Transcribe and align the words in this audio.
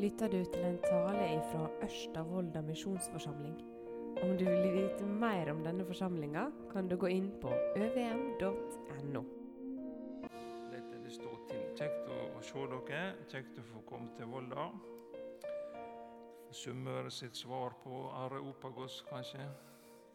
lytter 0.00 0.28
du 0.32 0.44
til 0.48 0.62
en 0.64 0.78
tale 0.80 1.26
fra 1.50 1.66
Ørsta 1.84 2.22
misjonsforsamling. 2.64 3.56
Om 4.22 4.36
du 4.38 4.44
vil 4.44 4.72
vite 4.72 5.04
mer 5.04 5.50
om 5.52 5.60
denne 5.64 5.84
forsamlinga, 5.84 6.46
kan 6.72 6.88
du 6.88 6.96
gå 6.96 7.10
inn 7.12 7.28
på 7.42 7.50
øvm.no. 7.76 9.22
Det 10.70 11.12
står 11.12 11.36
til. 11.50 11.66
Kjekt 11.76 12.08
å, 12.08 12.18
å 12.38 12.40
se 12.46 12.64
dere. 12.70 13.02
Kjekt 13.28 13.58
å 13.58 13.66
få 13.72 13.82
komme 13.88 14.14
til 14.16 14.30
Volda. 14.30 14.68
Sunnmøre 16.54 17.10
sitt 17.10 17.36
svar 17.36 17.76
på 17.82 18.04
Areopagos, 18.22 19.02
kanskje. 19.10 19.44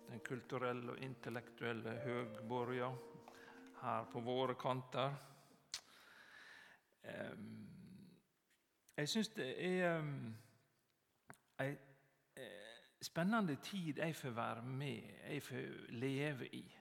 Den 0.08 0.24
kulturelle 0.26 0.96
og 0.96 1.04
intellektuelle 1.04 1.98
høgborga 2.06 2.90
her 3.84 4.10
på 4.12 4.24
våre 4.24 4.58
kanter. 4.58 5.14
Um, 7.06 7.75
jeg 8.98 9.10
syns 9.10 9.28
det 9.28 9.48
er 9.66 9.98
um, 10.00 10.36
ei 11.60 11.72
eh, 12.36 12.78
spennende 13.02 13.56
tid 13.56 13.98
jeg 13.98 14.16
får 14.16 14.30
være 14.30 14.62
med, 14.62 15.02
jeg 15.30 15.44
får 15.44 15.90
leve 15.90 16.48
i. 16.48 16.78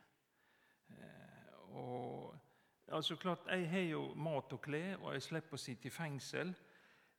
Eh, 0.91 1.75
og 1.75 2.39
altså 2.89 3.17
klart, 3.17 3.39
Jeg 3.51 3.71
har 3.71 3.81
jo 3.81 4.15
mat 4.15 4.53
og 4.53 4.61
klær, 4.61 4.97
og 4.97 5.13
jeg 5.13 5.23
slipper 5.23 5.55
å 5.55 5.57
sitte 5.57 5.89
i 5.89 5.91
fengsel. 5.91 6.55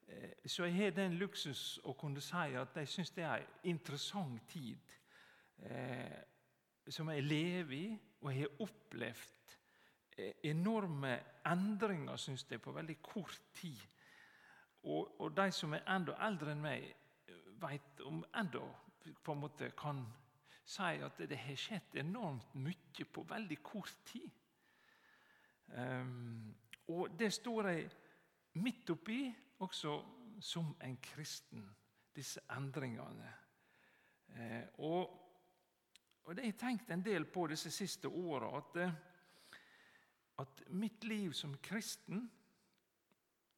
Eh, 0.08 0.32
så 0.46 0.64
jeg 0.64 0.76
har 0.76 0.90
den 0.96 1.14
luksus 1.20 1.80
å 1.84 1.94
kunne 1.94 2.22
si 2.22 2.56
at 2.56 2.76
jeg 2.76 2.88
syns 2.88 3.12
det 3.12 3.24
er 3.24 3.44
en 3.44 3.48
interessant 3.64 4.50
tid. 4.50 4.80
Som 6.90 7.10
jeg 7.10 7.24
lever 7.24 7.74
i, 7.74 8.00
og 8.22 8.32
jeg 8.32 8.42
har 8.42 8.62
opplevd 8.62 9.54
enorme 10.44 11.20
endringer, 11.46 12.18
syns 12.18 12.46
jeg, 12.52 12.62
på 12.62 12.72
veldig 12.72 12.98
kort 13.02 13.42
tid. 13.54 13.80
Og, 14.86 15.22
og, 15.22 15.38
de 15.38 15.52
som 15.52 15.74
er 15.74 15.86
enda 15.90 16.14
eldre 16.28 16.54
enn 16.54 16.62
meg, 16.62 16.86
vet 17.62 18.02
om 18.06 18.22
enda 18.38 18.62
på 19.24 19.34
en 19.34 19.42
måte 19.42 19.72
kan 19.78 20.04
si 20.66 21.00
at 21.06 21.22
det 21.30 21.38
har 21.38 21.58
skjedd 21.58 21.98
enormt 22.02 22.54
mye 22.58 23.06
på 23.14 23.24
veldig 23.30 23.58
kort 23.66 23.96
tid. 24.06 24.30
Um, 25.74 26.54
og 26.88 27.10
det 27.18 27.32
står 27.34 27.70
jeg 27.70 27.90
midt 28.62 28.90
oppi, 28.94 29.20
også 29.60 29.96
som 30.42 30.76
en 30.84 30.98
kristen, 31.02 31.66
disse 32.16 32.42
endringene. 32.58 33.34
Uh, 34.30 34.64
og, 34.78 35.02
og, 36.24 36.36
det 36.36 36.46
har 36.46 36.52
jeg 36.52 36.60
tenkt 36.62 36.92
en 36.92 37.06
del 37.06 37.26
på 37.26 37.48
disse 37.50 37.72
siste 37.72 38.10
åra, 38.10 38.58
at, 38.58 38.82
at 40.46 40.66
mitt 40.70 41.04
liv 41.04 41.34
som 41.34 41.58
kristen 41.58 42.28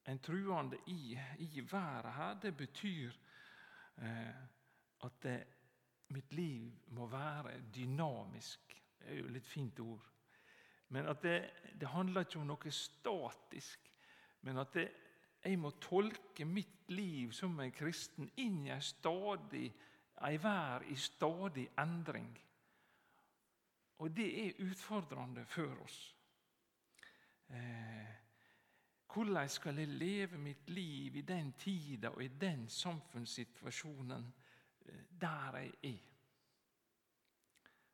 en 0.08 0.18
truende 0.18 0.78
i, 0.86 1.18
i 1.38 1.62
været 1.72 2.14
her, 2.14 2.34
det 2.40 2.56
betyr 2.56 3.12
eh, 3.98 4.42
at 5.04 5.22
det, 5.22 5.46
mitt 6.08 6.32
liv 6.32 6.72
må 6.86 7.06
være 7.06 7.60
dynamisk. 7.74 8.60
Det 8.98 9.08
er 9.08 9.18
jo 9.18 9.26
et 9.26 9.32
litt 9.32 9.46
fint 9.46 9.80
ord. 9.80 10.06
Men 10.88 11.06
at 11.06 11.22
det, 11.22 11.50
det 11.80 11.88
handler 11.88 12.24
ikke 12.24 12.40
om 12.40 12.48
noe 12.48 12.72
statisk. 12.72 13.90
Men 14.40 14.58
at 14.58 14.72
det, 14.74 14.88
jeg 15.44 15.58
må 15.58 15.70
tolke 15.70 16.44
mitt 16.44 16.90
liv 16.90 17.32
som 17.36 17.60
en 17.60 17.72
kristen 17.72 18.30
inn 18.40 18.64
i 18.66 18.72
en 18.72 18.82
stadig 18.82 19.68
ei 20.26 20.38
vær 20.42 20.82
i 20.88 20.96
stadig 20.98 21.68
endring. 21.78 22.30
Og 23.98 24.16
det 24.16 24.28
er 24.46 24.62
utfordrende 24.64 25.44
for 25.46 25.82
oss. 25.84 25.98
Eh, 27.50 28.17
hvordan 29.14 29.48
skal 29.48 29.78
jeg 29.78 29.88
leve 29.88 30.38
mitt 30.38 30.70
liv 30.70 31.16
i 31.16 31.20
den 31.20 31.52
tida 31.52 32.08
og 32.08 32.22
i 32.24 32.28
den 32.28 32.68
samfunnssituasjonen 32.68 34.32
eh, 34.86 35.04
der 35.20 35.56
jeg 35.56 35.72
er? 35.82 36.04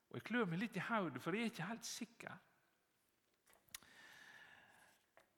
Og 0.09 0.15
Jeg 0.15 0.23
klør 0.23 0.45
meg 0.47 0.59
litt 0.59 0.77
i 0.77 0.83
hodet, 0.89 1.23
for 1.23 1.35
jeg 1.35 1.43
er 1.43 1.53
ikke 1.53 1.69
helt 1.71 1.87
sikker. 1.87 2.35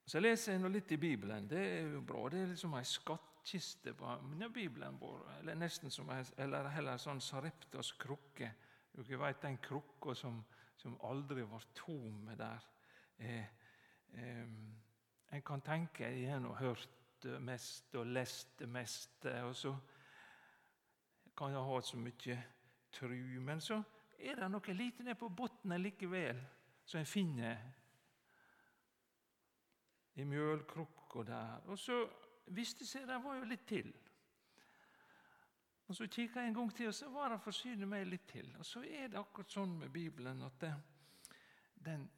Så 0.07 0.21
leser 0.21 0.53
jeg 0.53 0.63
nå 0.63 0.69
litt 0.71 0.93
i 0.93 1.01
Bibelen. 1.03 1.49
Det 1.51 1.61
er 1.61 1.89
jo 1.95 2.01
bra. 2.07 2.29
Det 2.31 2.43
er 2.43 2.51
liksom 2.53 2.77
ei 2.79 2.85
skattkiste 2.87 3.95
på 3.99 4.13
Bibelen 4.55 5.01
vår. 5.01 5.25
Eller 5.41 5.59
nesten 5.59 5.91
som 5.91 6.11
en, 6.15 6.29
eller 6.39 6.69
heller 6.71 7.01
sånn 7.03 7.21
Sareptas 7.21 7.93
krukke. 7.99 8.53
Dere 8.93 9.19
vet 9.25 9.43
den 9.43 9.59
krukka 9.59 10.15
som, 10.15 10.39
som 10.77 10.95
aldri 11.09 11.43
var 11.43 11.65
tom 11.75 12.31
der. 12.37 12.69
Eh, 13.19 13.49
eh, 14.13 14.47
en 15.33 15.43
kan 15.43 15.61
tenke 15.61 16.09
igjen 16.15 16.45
har 16.45 16.61
hørt 16.61 17.27
mest 17.41 17.95
og 17.95 18.07
lest 18.07 18.59
det 18.59 18.69
meste, 18.69 19.33
og 19.43 19.57
så 19.57 19.73
kan 21.37 21.53
jeg 21.53 21.65
ha 21.69 21.81
så 21.81 21.97
mye 21.97 22.37
tru. 22.93 23.41
Men 23.41 23.61
så 23.61 23.83
er 24.19 24.41
det 24.41 24.51
noe 24.51 24.77
lite 24.77 25.05
nede 25.05 25.19
på 25.19 25.29
bunnen 25.29 25.83
likevel, 25.83 26.39
som 26.85 27.01
en 27.01 27.07
finner 27.07 27.59
i 30.17 30.25
mjølkrukka 30.25 31.23
der. 31.27 31.67
Og 31.67 31.79
så 31.79 32.01
viste 32.47 32.85
det 32.85 32.89
seg 32.89 33.09
det 33.09 33.23
var 33.25 33.41
jo 33.41 33.49
litt 33.51 33.67
til. 33.69 33.93
Og 35.87 35.95
Så 35.95 36.07
kikka 36.11 36.41
jeg 36.41 36.49
en 36.49 36.55
gang 36.55 36.75
til, 36.75 36.89
og 36.89 36.95
så 36.95 37.09
var 37.11 37.29
det 37.31 37.41
forsynet 37.41 37.89
meg 37.89 38.07
litt 38.07 38.27
til. 38.29 38.49
Og 38.59 38.67
så 38.67 38.83
er 38.83 39.09
det 39.09 39.21
akkurat 39.21 39.53
sånn 39.53 39.77
med 39.79 39.93
Bibelen 39.95 40.43
at 40.43 40.57
det, 40.61 40.73
den, 41.87 42.11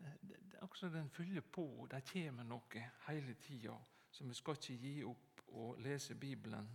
også 0.65 0.89
den 0.89 1.11
fyller 1.11 1.41
på. 1.41 1.87
Det 1.91 2.03
kommer 2.13 2.45
noe 2.49 2.85
hele 3.07 3.35
tida. 3.35 3.77
Så 4.11 4.25
vi 4.25 4.35
skal 4.35 4.57
ikke 4.59 4.77
gi 4.83 4.95
opp 5.07 5.43
å 5.55 5.73
lese 5.85 6.17
Bibelen. 6.19 6.69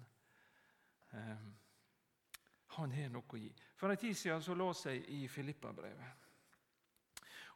Um, 1.14 1.54
han 2.78 2.92
har 2.92 3.10
noe 3.14 3.30
å 3.30 3.40
gi. 3.40 3.50
For 3.78 3.92
en 3.92 4.00
tid 4.02 4.16
siden 4.18 4.42
så 4.42 4.56
leste 4.58 4.94
jeg 4.94 5.06
i 5.10 5.28
Filippabrevet. 5.28 6.22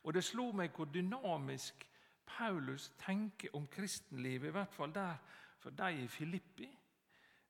Og 0.03 0.13
det 0.13 0.23
slo 0.23 0.51
meg 0.55 0.75
hvor 0.75 0.89
dynamisk 0.93 1.87
Paulus 2.27 2.91
tenker 2.99 3.55
om 3.55 3.67
kristenlivet, 3.67 4.49
i 4.49 4.55
hvert 4.55 4.73
fall 4.73 4.93
der 4.93 5.15
for 5.59 5.69
de 5.69 6.03
i 6.03 6.07
Filippi. 6.07 6.69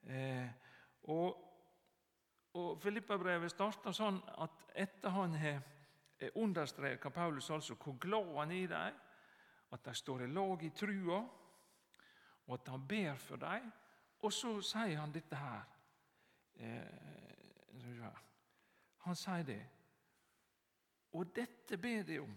Eh, 0.07 0.47
og, 1.03 1.43
og 2.53 2.79
Filippabrevet 2.81 3.51
starter 3.51 3.95
sånn 3.95 4.21
at 4.37 4.63
etter 4.77 5.13
han 5.13 5.35
har 5.37 5.59
understreker 6.35 7.09
Paulus 7.09 7.49
altså 7.49 7.75
hvor 7.75 7.97
glad 7.99 8.37
han 8.39 8.51
er 8.51 8.55
i 8.55 8.67
dem, 8.67 8.99
at 9.71 9.85
de 9.85 9.93
står 9.93 10.21
i 10.21 10.27
lag 10.27 10.63
i 10.63 10.69
trua, 10.69 11.19
og 12.47 12.53
at 12.53 12.67
han 12.67 12.87
ber 12.87 13.15
for 13.15 13.35
dem. 13.35 13.71
Og 14.19 14.33
så 14.33 14.55
sier 14.61 14.97
han 14.99 15.13
dette 15.13 15.35
her. 15.35 15.63
Eh, 16.55 17.17
han 19.05 19.15
sier 19.15 19.43
det. 19.43 19.61
Og 21.13 21.35
dette 21.35 21.77
ber 21.77 22.03
de 22.07 22.19
om, 22.19 22.33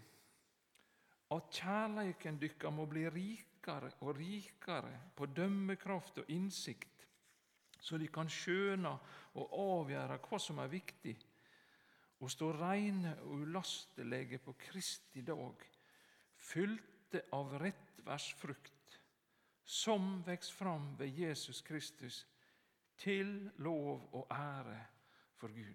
at 1.31 1.47
kjærleiken 1.55 2.39
dykkar 2.41 2.73
må 2.75 2.85
bli 2.91 3.05
rikere 3.09 3.91
og 4.01 4.17
rikere 4.17 4.93
på 5.15 5.25
dømmekraft 5.25 6.21
og 6.23 6.31
innsikt, 6.31 7.07
så 7.79 7.97
de 7.97 8.07
kan 8.13 8.29
skjøne 8.29 8.91
og 9.39 9.53
avgjøre 9.57 10.19
hva 10.21 10.39
som 10.39 10.59
er 10.61 10.71
viktig 10.71 11.15
og 12.21 12.29
stå 12.31 12.51
reine 12.53 13.15
og 13.23 13.41
ulastelige 13.41 14.37
på 14.37 14.53
Kristi 14.59 15.23
dag, 15.25 15.63
fylte 16.37 17.23
av 17.33 17.55
rettværsfrukt, 17.61 18.99
som 19.65 20.21
veks 20.25 20.51
fram 20.53 20.93
ved 20.99 21.17
Jesus 21.17 21.61
Kristus, 21.65 22.27
til 22.97 23.49
lov 23.57 24.09
og 24.13 24.27
ære 24.31 24.77
for 25.37 25.47
Gud. 25.47 25.73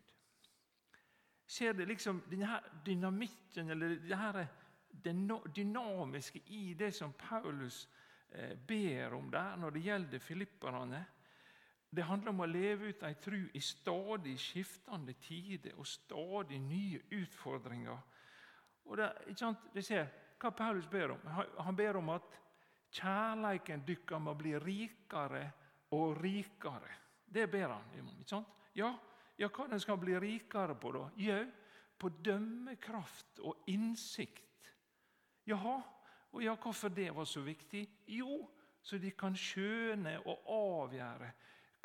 Ser 1.47 1.73
det 1.73 1.89
liksom 1.89 2.23
denne 2.31 2.61
dynamikken, 2.87 3.71
eller 3.71 3.97
det 5.05 5.41
dynamiske 5.56 6.43
i 6.47 6.75
det 6.75 6.95
som 6.95 7.12
Paulus 7.12 7.89
eh, 8.31 8.55
ber 8.59 9.15
om 9.15 9.31
der 9.31 9.56
når 9.56 9.70
det 9.70 9.82
gjelder 9.82 10.19
filipperne? 10.19 11.05
Det 11.91 12.05
handler 12.05 12.33
om 12.33 12.43
å 12.43 12.49
leve 12.50 12.91
ut 12.91 13.03
ei 13.06 13.15
tru 13.23 13.38
i 13.55 13.61
stadig 13.62 14.35
skiftende 14.41 15.15
tider 15.23 15.77
og 15.79 15.87
stadig 15.88 16.59
nye 16.61 17.00
utfordringer. 17.15 17.99
Og 18.87 18.99
det, 19.00 19.11
ikke 19.31 19.41
sant? 19.41 19.69
Det 19.75 19.85
ser 19.87 20.09
hva 20.41 20.53
Paulus 20.55 20.88
ber 20.91 21.15
om. 21.15 21.29
Han 21.65 21.77
ber 21.79 21.99
om 22.00 22.11
at 22.15 22.37
kjærleiken 22.97 23.85
dykkar 23.87 24.23
må 24.23 24.35
bli 24.38 24.56
rikere 24.61 25.44
og 25.97 26.19
rikere. 26.21 26.93
Det 27.27 27.47
ber 27.50 27.71
han 27.75 28.00
om. 28.00 28.11
ikke 28.21 28.35
sant? 28.37 28.53
Ja, 28.77 28.93
ja 29.39 29.49
hva 29.49 29.69
den 29.71 29.81
skal 29.82 29.99
bli 30.03 30.19
rikere 30.21 30.77
på, 30.79 30.93
da? 30.94 31.06
Jau, 31.23 31.44
på 31.97 32.11
dømmekraft 32.25 33.41
og 33.41 33.71
innsikt. 33.73 34.73
Jaha, 35.47 35.79
og 36.32 36.43
ja, 36.44 36.55
hvorfor 36.61 36.89
det 36.93 37.15
var 37.17 37.25
så 37.25 37.41
viktig? 37.41 37.87
Jo, 38.12 38.43
så 38.82 38.99
de 38.99 39.11
kan 39.17 39.37
skjøne 39.37 40.19
og 40.27 40.50
avgjøre 40.53 41.31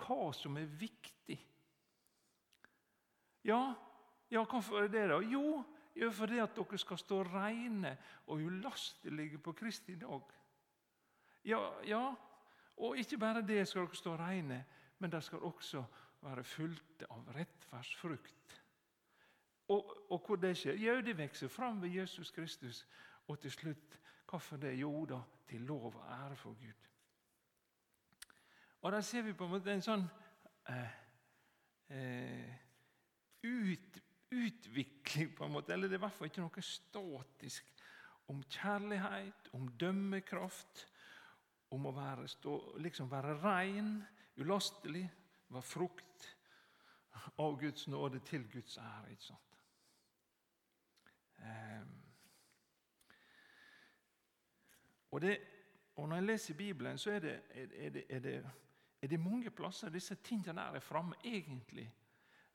hva 0.02 0.32
som 0.36 0.58
er 0.58 0.70
viktig. 0.80 1.38
Ja, 3.48 3.62
ja 4.32 4.44
hvorfor 4.44 4.84
er 4.84 4.92
det 4.92 5.08
da? 5.10 5.20
Jo, 5.26 5.64
fordi 6.12 6.40
at 6.40 6.56
dere 6.56 6.78
skal 6.80 6.98
stå 6.98 7.22
reine 7.24 7.96
og 8.28 8.44
ulastelige 8.46 9.38
på 9.38 9.54
Kristi 9.54 9.96
dag. 9.96 10.38
Ja, 11.46 11.62
ja, 11.88 12.04
og 12.78 12.98
ikke 12.98 13.18
bare 13.18 13.42
det 13.46 13.68
skal 13.68 13.88
dere 13.88 13.96
stå 13.96 14.16
reine, 14.16 14.64
men 15.00 15.12
det 15.12 15.24
skal 15.24 15.40
også 15.40 15.84
være 16.22 16.44
fulgte 16.44 17.10
av 17.10 17.34
rettferdsfrukt. 17.36 18.62
Og, 19.72 20.12
og 20.12 20.24
hvor 20.26 20.36
det 20.36 20.56
skjer? 20.58 20.78
Jo, 20.78 21.00
det 21.02 21.18
vokser 21.18 21.48
fram 21.48 21.82
ved 21.82 21.90
Jesus 21.96 22.32
Kristus. 22.32 22.86
Og 23.28 23.40
til 23.40 23.52
slutt, 23.52 24.00
hvorfor 24.30 24.58
det? 24.58 24.74
Jo 24.80 25.06
da, 25.06 25.22
til 25.48 25.62
lov 25.62 25.96
og 25.96 26.06
ære 26.12 26.36
for 26.36 26.58
Gud. 26.60 26.91
Og 28.82 28.92
Der 28.92 29.02
ser 29.02 29.22
vi 29.22 29.34
på 29.34 29.46
en 29.46 29.52
måte 29.52 29.74
en 29.74 29.84
sånn 29.86 30.04
eh, 30.70 30.94
eh, 31.94 32.56
ut, 33.44 34.00
utvikling, 34.32 35.36
på 35.38 35.46
en 35.46 35.54
måte, 35.54 35.74
eller 35.74 35.90
det 35.90 35.98
er 35.98 36.02
i 36.02 36.06
hvert 36.06 36.18
fall 36.18 36.32
ikke 36.32 36.46
noe 36.46 36.64
statisk, 36.66 37.70
om 38.32 38.42
kjærlighet, 38.50 39.52
om 39.54 39.68
dømmekraft, 39.78 40.86
om 41.72 41.86
å 41.88 41.94
være, 41.96 42.28
stå, 42.32 42.56
liksom 42.82 43.10
være 43.12 43.36
rein, 43.44 44.00
ulastelig, 44.42 45.04
være 45.52 45.68
frukt 45.68 46.28
av 47.38 47.60
Guds 47.60 47.88
nåde 47.92 48.20
til 48.26 48.48
Guds 48.52 48.78
ære. 48.78 49.12
ikke 49.12 49.24
sant? 49.24 49.60
Um, 51.42 51.94
og, 55.12 55.22
det, 55.22 55.38
og, 55.96 56.10
Når 56.10 56.16
jeg 56.16 56.26
leser 56.26 56.58
Bibelen, 56.58 56.98
så 56.98 57.12
er 57.12 57.20
det, 57.20 57.42
er 57.50 57.90
det, 57.90 58.06
er 58.10 58.20
det, 58.20 58.36
er 59.02 59.08
det 59.08 59.20
mange 59.20 59.52
plasser 59.52 59.90
disse 59.90 60.16
tingene 60.16 60.62
der 60.62 60.78
er 60.78 60.80
framme 60.80 61.16
egentlig. 61.24 61.88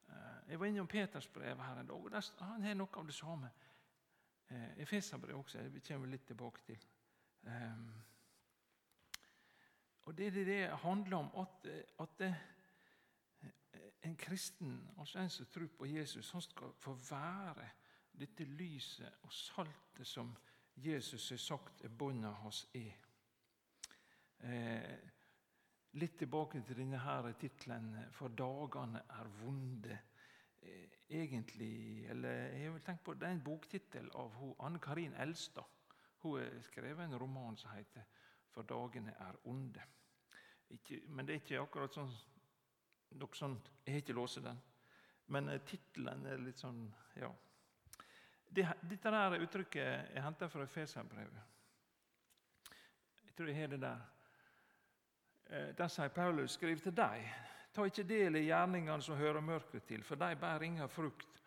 Uh, 0.08 0.50
jeg 0.50 0.60
var 0.60 0.66
innom 0.66 0.86
Peters 0.86 1.28
brev 1.28 1.62
her 1.62 1.80
en 1.80 1.86
dag, 1.86 1.96
og 1.96 2.10
der, 2.10 2.44
han 2.44 2.62
har 2.62 2.74
noe 2.74 2.98
av 2.98 3.06
det 3.06 3.14
samme. 3.14 3.50
Uh, 4.50 4.78
Efeserbrevet 4.78 5.38
også, 5.38 5.58
det 5.58 5.82
kommer 5.88 6.06
vi 6.06 6.12
litt 6.12 6.26
tilbake 6.26 6.62
til. 6.66 6.84
Um, 7.42 7.88
og 10.06 10.18
Det 10.18 10.32
det 10.32 10.46
det 10.46 10.78
handler 10.78 11.16
om, 11.16 11.30
at, 11.42 11.66
at 12.00 12.18
det, 12.18 12.34
en 14.06 14.16
kristen, 14.16 14.90
altså 14.98 15.18
en 15.18 15.30
som 15.30 15.46
tror 15.46 15.66
på 15.78 15.86
Jesus, 15.86 16.30
han 16.30 16.40
skal 16.40 16.72
få 16.78 16.94
være 16.94 17.68
dette 18.18 18.44
lyset 18.44 19.12
og 19.22 19.32
saltet 19.32 20.06
som 20.06 20.36
Jesus 20.76 21.28
har 21.28 21.36
sagt 21.36 21.86
båndet 21.98 22.34
hans 22.34 22.66
er. 22.74 22.92
Eh, 24.38 24.98
litt 25.96 26.18
tilbake 26.20 26.60
til 26.66 26.76
denne 26.76 26.98
her 27.00 27.32
tittelen 27.40 27.94
'For 28.12 28.28
dagene 28.28 29.02
er 29.08 29.28
vonde'. 29.40 29.98
Eh, 30.62 30.88
egentlig, 31.08 32.06
eller 32.10 32.28
jeg 32.30 32.72
vil 32.72 32.80
tenke 32.80 33.04
på, 33.04 33.14
Det 33.14 33.22
er 33.22 33.32
en 33.32 33.44
boktittel 33.44 34.10
av 34.14 34.54
Anne 34.60 34.78
Karin 34.78 35.14
Elstad. 35.14 35.64
Hun 36.18 36.40
har 36.40 36.60
skrevet 36.60 37.04
en 37.04 37.18
roman 37.18 37.56
som 37.56 37.70
heter 37.70 38.02
'For 38.50 38.62
dagene 38.62 39.14
er 39.18 39.32
onde'. 39.44 39.82
Ikke, 40.70 41.00
men 41.08 41.26
det 41.26 41.34
er 41.34 41.40
ikke 41.40 41.60
akkurat 41.62 41.94
sånn 41.94 42.12
noe 43.10 43.34
sånt, 43.34 43.70
Jeg 43.86 43.94
har 43.94 44.00
ikke 44.00 44.12
låst 44.12 44.42
den. 44.42 44.60
Men 45.26 45.48
eh, 45.48 45.60
tittelen 45.60 46.26
er 46.26 46.38
litt 46.38 46.58
sånn 46.58 46.92
Ja. 47.16 47.32
Dette 48.50 49.10
der 49.10 49.40
uttrykket 49.40 50.16
er 50.16 50.22
henta 50.22 50.48
fra 50.48 50.66
Feserbrevet. 50.66 51.42
Jeg 53.24 53.34
tror 53.36 53.46
jeg 53.48 53.56
har 53.56 53.66
det 53.66 53.80
der. 53.80 54.15
Eh, 55.50 55.74
der 55.76 55.88
sier 55.88 56.08
Paulus, 56.08 56.56
skriv 56.58 56.80
til 56.82 56.94
deg, 56.96 57.26
ta 57.74 57.84
ikke 57.86 58.06
del 58.08 58.40
i 58.40 58.46
gjerningene 58.48 59.02
som 59.04 59.18
hører 59.18 59.44
mørket 59.44 59.84
til, 59.86 60.02
for 60.02 60.18
de 60.18 60.32
bærer 60.40 60.66
ingen 60.66 60.88
frukt. 60.90 61.42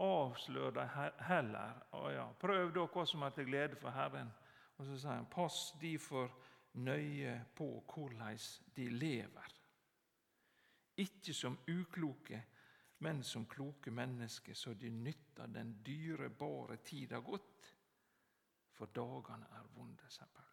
Avslør 0.00 0.70
dem 0.76 0.92
heller. 1.26 1.80
Å 1.98 2.04
ja, 2.14 2.26
prøv 2.40 2.70
da 2.72 2.86
hva 2.86 3.04
som 3.06 3.24
er 3.26 3.34
til 3.34 3.48
glede 3.50 3.78
for 3.80 3.92
Herren. 3.92 4.30
Og 4.78 4.86
så 4.86 4.96
sier 4.96 5.16
han, 5.16 5.26
pass 5.28 5.72
de 5.80 5.96
for 6.00 6.30
nøye 6.80 7.34
på 7.56 7.68
hvordan 7.90 8.38
de 8.76 8.86
lever. 8.94 9.56
Ikke 11.00 11.34
som 11.34 11.58
ukloke, 11.68 12.42
men 13.00 13.22
som 13.24 13.46
kloke 13.48 13.90
mennesker, 13.90 14.54
så 14.54 14.74
de 14.74 14.90
nytter 14.92 15.50
den 15.52 15.74
dyrebare 15.84 16.78
tida 16.84 17.20
godt. 17.24 17.74
For 18.76 18.92
dagene 18.94 19.50
er 19.58 19.68
vonde, 19.74 20.08
sier 20.08 20.28
Paulus. 20.32 20.49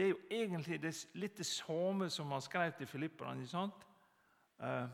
Det 0.00 0.06
er 0.06 0.14
jo 0.14 0.20
egentlig 0.32 0.78
det, 0.80 0.94
litt 1.20 1.36
det 1.36 1.44
samme 1.44 2.06
som 2.08 2.30
han 2.32 2.40
skrev 2.40 2.70
til 2.72 2.88
filipperne. 2.88 3.66
Eh, 4.64 4.86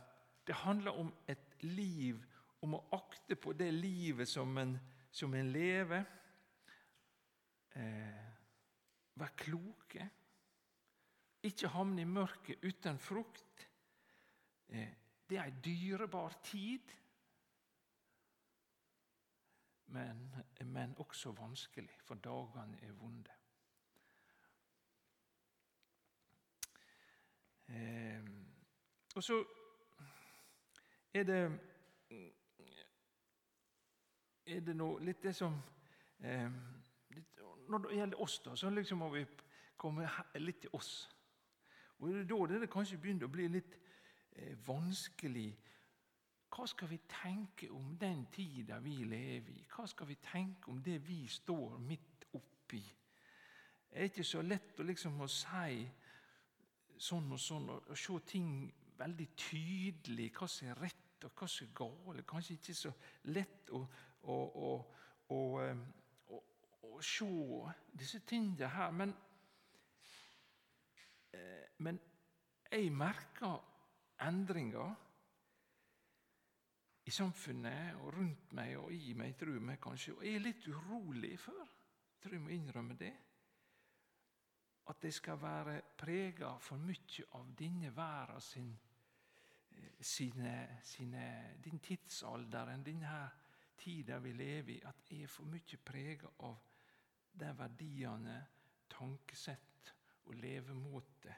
det 0.47 0.55
handler 0.55 0.99
om 0.99 1.13
et 1.31 1.63
liv, 1.63 2.25
om 2.67 2.75
å 2.75 2.81
akte 2.91 3.37
på 3.39 3.53
det 3.55 3.69
livet 3.71 4.27
som 4.27 4.59
en, 4.59 4.75
som 5.15 5.35
en 5.35 5.53
lever. 5.55 6.03
Eh, 7.79 8.27
Vær 9.15 9.31
kloke. 9.39 10.09
Ikke 11.47 11.71
havne 11.71 12.03
i 12.03 12.11
mørket 12.11 12.67
uten 12.67 12.99
frukt. 12.99 13.69
Eh, 14.75 14.91
det 15.31 15.39
er 15.39 15.47
ei 15.47 15.57
dyrebar 15.63 16.35
tid, 16.43 16.91
men, 19.95 20.27
men 20.67 20.99
også 20.99 21.31
vanskelig, 21.31 21.95
for 22.03 22.19
dagene 22.19 22.83
er 22.83 22.99
vonde. 22.99 23.36
Eh, 27.69 28.23
og 29.17 29.23
så 29.23 29.45
er 31.15 31.23
det 31.23 31.41
er 34.47 34.61
det 34.61 34.77
litt 35.03 35.23
det 35.23 35.35
som 35.35 35.55
eh, 36.23 36.51
Når 37.69 37.79
det 37.79 37.97
gjelder 37.97 38.21
oss, 38.23 38.39
da, 38.45 38.57
så 38.57 38.71
liksom 38.71 38.99
må 38.99 39.09
vi 39.11 39.25
komme 39.77 40.07
litt 40.39 40.61
til 40.61 40.71
oss. 40.73 41.09
Og 41.99 42.09
det 42.09 42.21
er 42.21 42.47
da 42.47 42.59
det 42.61 42.71
kanskje 42.71 42.99
begynner 43.03 43.27
å 43.27 43.33
bli 43.33 43.49
litt 43.51 43.75
eh, 44.37 44.55
vanskelig. 44.67 45.49
Hva 46.47 46.67
skal 46.71 46.89
vi 46.93 47.01
tenke 47.11 47.71
om 47.75 47.97
den 47.99 48.27
tida 48.33 48.79
vi 48.79 49.01
lever 49.05 49.51
i? 49.57 49.67
Hva 49.67 49.87
skal 49.91 50.07
vi 50.07 50.19
tenke 50.23 50.71
om 50.71 50.79
det 50.83 51.01
vi 51.09 51.27
står 51.27 51.79
midt 51.83 52.29
oppi? 52.39 52.85
Det 53.91 53.99
er 53.99 54.11
ikke 54.13 54.25
så 54.29 54.45
lett 54.47 54.79
å 54.79 54.87
liksom 54.87 55.21
å 55.25 55.29
si 55.31 55.83
sånn 56.99 57.31
og 57.33 57.41
sånn, 57.41 57.69
og, 57.75 57.91
og 57.93 58.01
se 58.01 58.19
ting 58.33 58.51
veldig 58.97 59.29
tydelig. 59.37 60.31
Hva 60.37 60.49
som 60.49 60.71
er 60.73 60.83
rett, 60.87 61.25
og 61.25 61.33
hva 61.37 61.49
som 61.51 61.67
er 61.67 61.77
galt. 61.77 62.27
Kanskje 62.29 62.59
ikke 62.59 62.77
så 62.77 62.93
lett 63.33 63.71
å, 63.75 63.83
å, 64.33 64.37
å, 65.33 65.41
å, 66.33 66.41
se 67.05 67.31
disse 67.97 68.23
tingene 68.29 68.71
her. 68.73 68.93
Men 68.97 69.15
Eh, 71.37 71.65
men 71.79 71.99
jeg 72.71 72.91
merker 72.93 73.59
endringer 74.27 74.95
i 77.07 77.13
samfunnet 77.15 78.01
og 78.01 78.15
rundt 78.17 78.53
meg 78.59 78.77
og 78.81 78.93
i 78.93 79.15
meg, 79.19 79.37
tror 79.39 79.59
jeg 79.59 79.81
kanskje. 79.83 80.15
Og 80.17 80.25
jeg 80.27 80.39
er 80.39 80.45
litt 80.47 80.69
urolig 80.69 81.37
for, 81.41 81.69
tror 82.23 82.37
jeg 82.37 82.43
må 82.43 82.55
innrømme 82.55 82.97
det, 82.99 83.13
at 84.89 85.03
det 85.03 85.15
skal 85.15 85.41
være 85.43 85.81
prega 85.99 86.53
for 86.63 86.79
mye 86.79 87.25
av 87.35 87.49
denne 87.59 87.91
verden 87.97 88.41
sin, 88.41 88.79
eh, 89.71 90.01
sine, 90.01 90.79
sine, 90.83 91.55
din 91.65 91.79
tidsalderen, 91.79 92.85
denne 92.87 93.31
tida 93.77 94.19
vi 94.19 94.33
lever 94.33 94.73
i, 94.77 94.81
at 94.85 95.11
jeg 95.11 95.23
er 95.23 95.33
for 95.33 95.45
mye 95.45 95.79
prega 95.85 96.29
av 96.39 96.57
de 97.41 97.51
verdiene, 97.59 98.37
tankesett 98.89 99.93
og 100.25 100.35
levemåte. 100.35 101.35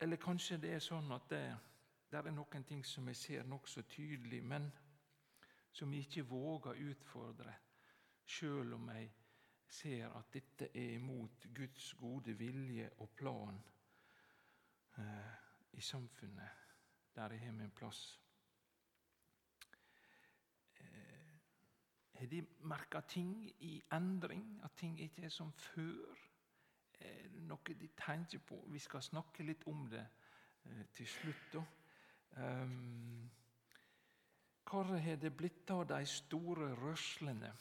Eller 0.00 0.16
kanskje 0.20 0.58
det 0.60 0.74
er 0.74 0.82
sånn 0.84 1.12
at 1.14 1.30
det, 1.30 1.44
det 2.10 2.18
er 2.18 2.34
noen 2.34 2.66
ting 2.68 2.82
som 2.84 3.06
jeg 3.08 3.16
ser 3.16 3.46
nokså 3.48 3.86
tydelig, 3.88 4.42
men 4.44 4.66
som 5.72 5.92
jeg 5.92 6.04
ikke 6.06 6.26
våger 6.28 6.82
utfordre, 6.90 7.54
sjøl 8.26 8.72
om 8.76 8.88
jeg 8.94 9.12
ser 9.68 10.12
at 10.16 10.32
dette 10.32 10.70
er 10.74 10.96
imot 10.96 11.48
Guds 11.54 11.94
gode 11.98 12.34
vilje 12.38 12.90
og 12.98 13.10
plan 13.16 13.62
eh, 14.98 15.32
i 15.72 15.80
samfunnet 15.80 16.62
der 17.14 17.32
jeg 17.32 17.46
har 17.46 17.52
min 17.52 17.70
plass. 17.70 18.20
Har 22.14 22.26
de 22.26 22.46
merka 22.60 23.00
ting 23.00 23.52
i 23.60 23.82
endring? 23.92 24.60
At 24.64 24.70
ting 24.76 25.00
ikke 25.00 25.24
er 25.24 25.28
som 25.28 25.52
før? 25.52 26.14
Er 27.00 27.28
det 27.28 27.42
noe 27.42 27.74
de 27.80 27.88
tenker 27.98 28.38
på? 28.38 28.60
Vi 28.70 28.78
skal 28.78 29.02
snakke 29.02 29.44
litt 29.44 29.66
om 29.66 29.82
det 29.90 30.04
eh, 30.64 30.84
til 30.94 31.06
slutt. 31.06 31.52
da. 31.52 31.64
Um, 32.36 33.30
hvor 34.64 34.96
har 34.96 35.16
det 35.16 35.36
blitt 35.36 35.70
av 35.70 35.84
de 35.90 36.06
store 36.06 36.70
rørslene? 36.74 37.52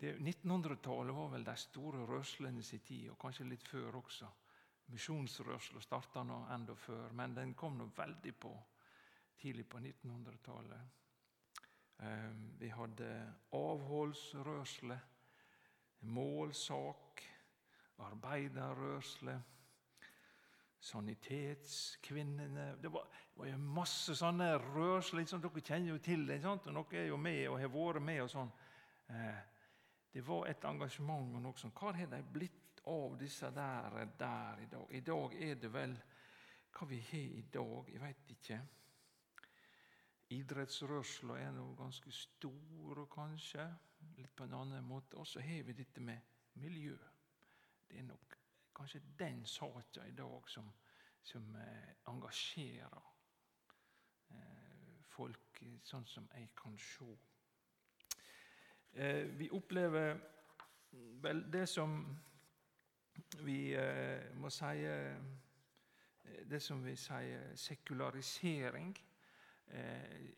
1900-tallet 0.00 1.14
var 1.16 1.30
vel 1.32 1.44
de 1.44 1.56
store 1.56 2.04
rørslene 2.06 2.62
sin 2.62 2.82
tid, 2.84 3.10
og 3.10 3.18
kanskje 3.18 3.48
litt 3.48 3.64
før 3.68 3.96
også. 4.02 4.28
Misjonsrørsla 4.92 5.80
starta 5.82 6.22
enda 6.54 6.74
før, 6.78 7.12
men 7.12 7.34
den 7.34 7.54
kom 7.54 7.78
nå 7.78 7.88
veldig 7.96 8.34
på 8.38 8.52
tidlig 9.40 9.66
på 9.68 9.78
1900-tallet. 9.78 10.80
Ehm, 11.98 12.58
vi 12.58 12.68
hadde 12.68 13.10
avholdsrørsle, 13.52 15.00
målsak, 16.00 17.22
arbeiderrørsle, 17.98 19.42
sanitetskvinnene 20.86 22.76
Det 22.82 22.92
var, 22.92 23.08
det 23.34 23.40
var 23.40 23.56
masse 23.58 24.14
sånne 24.14 24.52
rørsler. 24.60 25.24
Liksom, 25.24 25.40
dere 25.42 25.64
kjenner 25.64 25.94
jo 25.94 25.98
til 25.98 26.26
det, 26.28 26.44
og 26.44 26.62
dere 26.66 27.02
er 27.02 27.08
jo 27.08 27.16
med 27.16 27.48
og 27.48 27.60
har 27.60 27.72
vært 27.72 28.02
med. 28.02 28.20
og 28.22 28.30
sånn. 28.30 28.52
Det 30.16 30.22
var 30.22 30.46
et 30.48 30.64
engasjement. 30.64 31.34
og 31.36 31.42
noe 31.44 31.58
som 31.60 31.70
Hva 31.76 31.90
har 31.92 32.06
de 32.08 32.22
blitt 32.32 32.78
av 32.88 33.18
disse 33.20 33.50
der, 33.52 33.98
der 34.16 34.62
i 34.62 34.68
dag? 34.72 34.86
I 34.96 35.00
dag 35.04 35.34
er 35.44 35.58
det 35.60 35.68
vel 35.74 35.92
hva 36.72 36.88
vi 36.88 37.00
har 37.10 37.34
i 37.36 37.42
dag, 37.52 37.90
jeg 37.92 38.00
veit 38.00 38.32
ikke. 38.32 38.58
Idrettsrørsla 40.38 41.36
er 41.36 41.52
nå 41.52 41.66
ganske 41.76 42.14
stor, 42.16 43.02
kanskje. 43.12 43.68
Litt 44.16 44.32
på 44.32 44.48
en 44.48 44.56
annen 44.62 44.88
måte. 44.88 45.20
Og 45.20 45.28
så 45.28 45.44
har 45.44 45.68
vi 45.68 45.76
dette 45.76 46.00
med 46.00 46.32
miljø. 46.64 46.96
Det 47.84 48.00
er 48.00 48.08
nok 48.08 48.40
kanskje 48.80 49.04
den 49.20 49.44
saka 49.44 50.08
i 50.08 50.16
dag 50.16 50.48
som, 50.48 50.72
som 51.20 51.56
eh, 51.60 51.92
engasjerer 52.08 53.12
eh, 54.32 54.98
folk, 55.12 55.60
sånn 55.84 56.08
som 56.08 56.32
jeg 56.32 56.54
kan 56.56 56.80
se. 56.80 57.12
Eh, 58.96 59.38
vi 59.38 59.50
opplever 59.50 60.16
vel 61.22 61.52
det 61.52 61.68
som 61.68 62.18
vi 63.44 63.74
eh, 63.74 64.34
må 64.34 64.50
si 64.50 64.84
eh, 64.86 65.16
Det 66.50 66.62
som 66.62 66.84
vi 66.84 66.96
sier 66.96 67.56
sekularisering. 67.56 68.96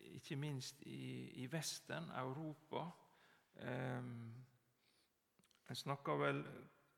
Ikke 0.01 0.35
minst 0.35 0.81
i, 0.81 1.29
i 1.43 1.51
Vesten, 1.51 2.09
Europa. 2.17 2.85
Jeg 5.69 5.77
snakker 5.77 6.17
vel 6.17 6.43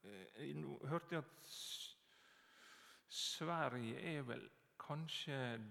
Eh, 0.04 0.56
jeg 1.12 1.18
at 1.18 1.26
Sverige 3.08 4.02
er 4.02 4.22
vel 4.22 4.50
kanskje 4.80 5.62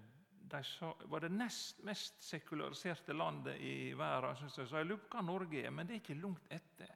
de 0.51 0.63
sa, 0.63 0.91
var 1.05 1.23
det 1.23 1.31
nest 1.31 1.83
mest 1.87 2.23
sekulariserte 2.23 3.13
landet 3.13 3.59
i 3.61 3.93
verden. 3.97 4.35
Synes 4.35 4.57
jeg. 4.57 4.67
Så 4.67 4.77
jeg 4.77 4.89
lurer 4.89 5.03
på 5.05 5.17
hva 5.17 5.23
Norge 5.25 5.63
er, 5.63 5.71
men 5.71 5.87
det 5.87 5.95
er 5.95 6.03
ikke 6.03 6.19
langt 6.21 6.51
etter. 6.51 6.91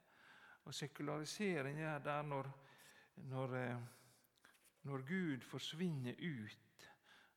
Og 0.65 0.73
Sekularisering 0.73 1.79
er 1.79 1.99
der 1.99 2.21
når, 2.25 2.49
når, 3.15 3.55
eh, 3.55 3.81
når 4.83 5.07
Gud 5.07 5.41
forsvinner 5.41 6.13
ut. 6.19 6.91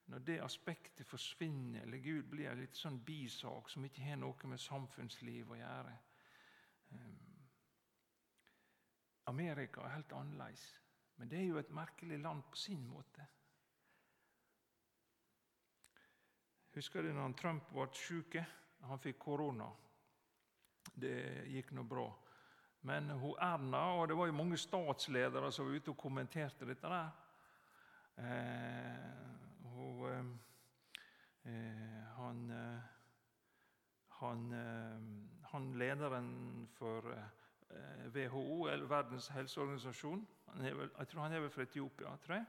Når 0.06 0.18
det 0.18 0.40
aspektet 0.40 1.06
forsvinner, 1.06 1.82
eller 1.82 1.98
Gud 1.98 2.22
blir 2.30 2.50
en 2.50 2.62
litt 2.62 2.76
sånn 2.76 3.02
bisak 3.04 3.68
som 3.68 3.84
ikke 3.84 4.06
har 4.08 4.16
noe 4.16 4.48
med 4.48 4.60
samfunnsliv 4.60 5.50
å 5.52 5.58
gjøre. 5.58 5.96
Um, 6.96 7.18
Amerika 9.28 9.84
er 9.84 9.98
helt 9.98 10.12
annerledes. 10.16 10.64
Men 11.16 11.28
det 11.28 11.42
er 11.42 11.50
jo 11.50 11.60
et 11.60 11.74
merkelig 11.76 12.18
land 12.22 12.46
på 12.48 12.56
sin 12.56 12.86
måte. 12.88 13.26
Husker 16.78 17.02
du 17.02 17.08
når 17.10 17.32
Trump 17.34 17.72
ble 17.74 17.88
syk? 17.98 18.36
Han 18.86 19.00
fikk 19.02 19.16
korona. 19.18 19.66
Det 20.94 21.14
gikk 21.50 21.72
nå 21.74 21.82
bra. 21.82 22.04
Men 22.86 23.08
hun 23.18 23.34
Erna, 23.42 23.80
og 23.98 24.04
det 24.06 24.14
var 24.14 24.28
jo 24.30 24.36
mange 24.38 24.58
statsledere 24.62 25.50
som 25.50 25.66
var 25.66 25.74
ute 25.74 25.90
og 25.90 25.98
kommenterte 25.98 26.68
dette 26.68 26.92
der 26.92 27.08
eh, 28.22 29.08
hun, 29.72 30.30
eh, 31.50 32.06
han, 32.14 32.44
eh, 32.54 32.86
han, 34.20 34.46
eh, 34.60 35.50
han, 35.50 35.68
lederen 35.82 36.30
for 36.78 37.10
eh, 37.10 38.06
WHO, 38.14 38.68
eh, 38.68 38.76
eller 38.76 38.86
Verdens 38.86 39.28
helseorganisasjon. 39.34 40.22
Jeg 40.62 41.10
tror 41.10 41.26
han 41.26 41.34
er 41.34 41.42
vel 41.42 41.50
fra 41.50 41.66
Etiopia. 41.66 42.14
tror 42.22 42.38
jeg. 42.38 42.46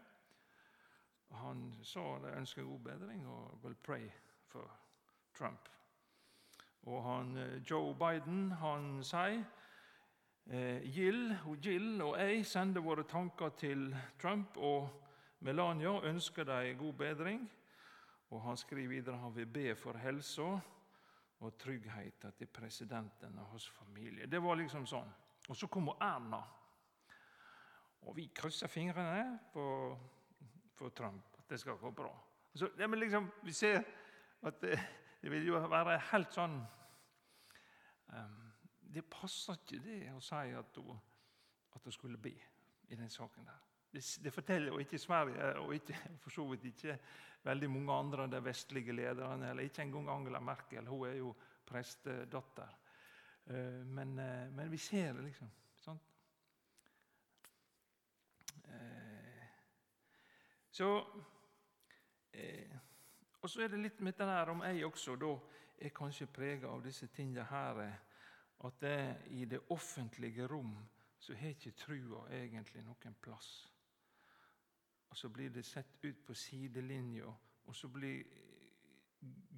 Han 1.31 1.75
sa 1.83 2.19
de 2.23 2.33
ønsker 2.37 2.63
god 2.63 2.79
bedring 2.79 3.27
og 3.27 3.59
will 3.63 3.75
pray 3.75 4.09
for 4.47 4.71
Trump. 5.37 5.69
Og 6.83 7.03
han, 7.03 7.37
eh, 7.37 7.71
Joe 7.71 7.95
Biden 7.95 8.51
han 8.51 9.03
sier 9.03 9.43
eh, 10.49 10.97
Jill, 10.97 12.01
og 12.01 12.19
jeg 12.19 12.45
sender 12.45 12.81
våre 12.81 13.03
tanker 13.03 13.49
til 13.49 13.95
Trump 14.21 14.57
og 14.57 14.89
Melania 15.39 16.01
ønsker 16.03 16.43
dem 16.43 16.77
god 16.77 16.93
bedring. 16.93 17.51
Og 18.29 18.41
Han 18.41 18.57
skriver 18.57 18.87
videre 18.87 19.17
han 19.17 19.35
vil 19.35 19.45
be 19.45 19.75
for 19.75 19.97
helsa 19.97 20.59
og 21.39 21.57
tryggheten 21.57 22.31
til 22.37 22.47
presidenten 22.47 23.39
og 23.39 23.45
hans 23.45 23.69
familie. 23.69 24.25
Det 24.25 24.43
var 24.43 24.55
liksom 24.55 24.85
sånn. 24.85 25.09
Og 25.49 25.55
så 25.55 25.67
kommer 25.67 25.97
Erna. 26.01 26.41
Og 28.01 28.15
vi 28.15 28.29
krysser 28.35 28.67
fingrene 28.67 29.39
for, 29.53 29.97
for 30.79 30.95
Trump, 30.95 31.37
at 31.39 31.51
det 31.51 31.59
skal 31.59 31.77
gå 31.77 31.91
bra. 31.91 32.11
Så, 32.53 32.69
ja, 32.79 32.87
liksom, 32.87 33.29
vi 33.43 33.53
ser 33.53 33.81
at 34.41 34.61
det, 34.61 34.79
det, 35.21 35.31
vil 35.31 35.51
jo 35.51 35.59
være 35.69 35.99
helt 36.09 36.33
sånn 36.33 36.55
um, 38.15 38.37
Det 38.79 39.03
passer 39.11 39.59
ikke 39.59 39.81
det 39.83 39.99
å 40.15 40.21
si 40.23 40.53
at 40.57 40.79
hun, 40.81 41.01
at 41.75 41.83
hun 41.85 41.93
skulle 41.93 42.17
be 42.17 42.33
i 42.89 42.97
den 42.97 43.11
saken 43.11 43.45
der. 43.45 43.65
Det, 43.91 44.01
det, 44.23 44.33
forteller 44.33 44.73
jo 44.73 44.81
ikke 44.81 45.01
Sverige, 45.01 45.51
og 45.61 45.75
ikke, 45.75 45.97
for 46.23 46.33
så 46.33 46.45
vidt 46.49 46.69
ikke 46.71 46.97
veldig 47.45 47.69
mange 47.73 47.93
andre 47.93 48.25
av 48.25 48.33
de 48.33 48.41
vestlige 48.45 48.93
lederne. 48.93 49.49
eller 49.49 49.69
Ikke 49.69 49.85
engang 49.85 50.09
Angela 50.13 50.39
Merkel. 50.39 50.87
Hun 50.89 51.07
er 51.07 51.15
jo 51.17 51.33
prestedatter. 51.65 52.75
Eh, 53.45 53.79
men, 53.85 54.17
eh, 54.19 54.49
men 54.53 54.71
vi 54.71 54.77
ser 54.77 55.13
det, 55.13 55.25
liksom. 55.29 55.51
Så 60.79 61.03
Og 63.41 63.49
så 63.49 63.61
er 63.61 63.67
det 63.67 63.79
litt 63.81 63.99
med 63.99 64.15
det 64.15 64.27
der 64.27 64.49
om 64.51 64.61
jeg 64.63 64.85
også 64.87 65.15
da 65.19 65.33
er 65.79 65.91
kanskje 65.95 66.27
prega 66.31 66.69
av 66.71 66.83
disse 66.83 67.07
tingene 67.11 67.43
her. 67.49 67.81
At 68.63 68.79
det, 68.79 69.25
i 69.35 69.45
det 69.45 69.59
offentlige 69.75 70.47
rom 70.47 70.77
så 71.19 71.35
har 71.35 71.51
ikke 71.51 71.75
trua 71.75 72.21
egentlig 72.31 72.83
noen 72.83 73.17
plass. 73.21 73.49
Og 75.09 75.17
så 75.17 75.29
blir 75.29 75.49
det 75.49 75.65
sett 75.65 75.99
ut 76.03 76.21
på 76.25 76.33
sidelinja, 76.33 77.27
og 77.65 77.75
så 77.75 77.87
blir 77.91 78.23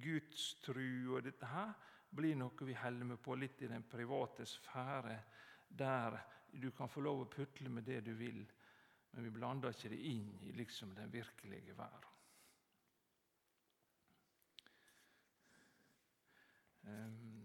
Guds 0.02 0.54
tru 0.62 1.14
og 1.14 1.22
dette 1.22 1.46
her 1.46 1.70
blir 2.10 2.34
noe 2.36 2.66
vi 2.66 2.74
holder 2.74 3.12
med 3.12 3.22
på 3.22 3.38
litt 3.38 3.62
i 3.62 3.70
den 3.70 3.86
private 3.86 4.46
sfære, 4.46 5.20
der 5.68 6.18
du 6.50 6.70
kan 6.70 6.90
få 6.90 7.00
lov 7.00 7.22
å 7.22 7.30
putle 7.30 7.70
med 7.70 7.86
det 7.86 8.00
du 8.06 8.12
vil, 8.18 8.42
men 9.12 9.24
vi 9.24 9.30
blander 9.30 9.74
ikke 9.74 9.92
det 9.92 10.00
inn 10.08 10.28
i 10.42 10.52
liksom 10.56 10.94
den 10.96 11.12
virkelige 11.12 11.76
verden. 11.76 12.08
Um, 16.82 17.42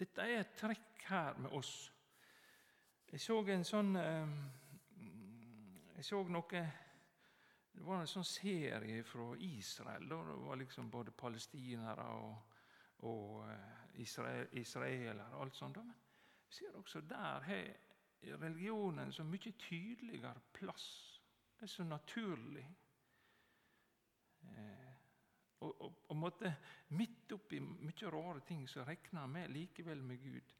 dette 0.00 0.24
er 0.26 0.40
et 0.40 0.54
trekk 0.58 1.04
her 1.10 1.36
med 1.38 1.52
oss. 1.54 1.92
Jeg 3.12 3.20
så 3.20 3.36
en 3.52 3.66
sånn 3.66 3.96
um, 3.96 4.38
Jeg 5.96 6.06
så 6.06 6.22
noe 6.26 6.64
det 7.80 7.86
var 7.86 8.02
en 8.02 8.10
sånn 8.10 8.26
serie 8.26 9.02
fra 9.08 9.30
Israel. 9.40 10.08
Det 10.08 10.16
var 10.44 10.58
liksom 10.60 10.90
både 10.92 11.14
palestinere 11.16 12.04
og, 12.20 12.56
og 13.08 13.46
eh, 13.48 14.02
israelere 14.60 15.28
og 15.30 15.44
alt 15.46 15.56
sånt. 15.56 15.78
Men 15.78 15.94
vi 16.48 16.58
ser 16.58 16.76
også 16.76 17.00
der 17.08 17.46
har 17.46 17.70
religionen 18.22 19.12
så 19.12 19.24
mye 19.24 19.52
tydeligere 19.58 20.40
plass. 20.52 20.86
Det 21.56 21.66
er 21.66 21.72
så 21.72 21.84
naturlig. 21.84 22.66
Eh, 24.42 24.92
og, 25.60 25.80
og, 25.80 25.94
og 26.08 26.16
måtte, 26.16 26.54
Midt 26.88 27.32
oppi 27.32 27.60
mye 27.60 28.10
rare 28.10 28.40
ting 28.48 28.64
så 28.68 28.84
regner 28.84 29.28
vi 29.34 29.46
likevel 29.52 30.02
med 30.02 30.22
Gud. 30.22 30.56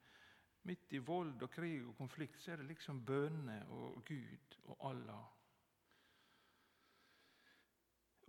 Midt 0.63 0.93
i 0.93 0.99
vold 0.99 1.43
og 1.43 1.51
krig 1.51 1.87
og 1.87 1.97
konflikt 1.97 2.41
så 2.43 2.53
er 2.53 2.61
det 2.61 2.69
liksom 2.69 3.05
bønene 3.05 3.63
og 3.69 4.05
Gud 4.05 4.59
og 4.65 4.91
Allah 4.91 5.29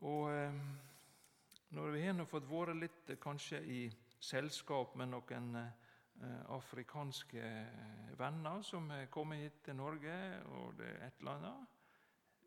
og 0.02 0.32
eh, 0.34 0.54
når 1.70 1.92
vi 1.94 2.02
har 2.06 2.26
fått 2.30 2.50
vært 2.50 2.80
litt 2.80 3.12
eh, 3.14 3.20
kanskje 3.22 3.62
i 3.62 3.82
selskap 4.22 4.96
med 4.98 5.12
noen 5.14 5.56
eh, 5.60 5.91
afrikanske 6.54 7.44
venner 8.20 8.62
som 8.66 8.90
er 8.94 9.10
kommet 9.14 9.42
hit 9.42 9.62
til 9.66 9.76
Norge, 9.76 10.18
og 10.54 10.76
det 10.78 10.90
er 10.90 11.08
et 11.08 11.22
eller 11.24 11.38
annet 11.40 11.78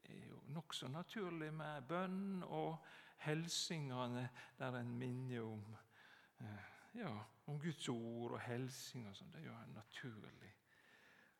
det 0.04 0.16
er 0.16 0.26
jo 0.28 0.40
nokså 0.52 0.88
naturlig 0.88 1.52
med 1.54 1.86
bønn 1.88 2.42
og 2.44 2.76
helsingene 3.24 4.28
der 4.58 4.76
en 4.76 4.90
minner 4.98 5.40
om, 5.42 5.62
ja, 6.94 7.12
om 7.46 7.60
Guds 7.60 7.88
ord 7.88 8.36
og 8.36 8.40
helsing 8.44 9.08
og 9.08 9.16
sånn. 9.16 9.32
Det 9.32 9.40
er 9.40 9.48
jo 9.48 9.56
naturlig. 9.72 10.52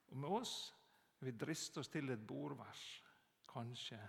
Og 0.09 0.17
med 0.17 0.37
oss 0.41 0.57
vi 1.25 1.33
drister 1.37 1.81
oss 1.81 1.93
til 1.93 2.11
et 2.13 2.27
bordvers, 2.27 2.85
kanskje 3.49 4.01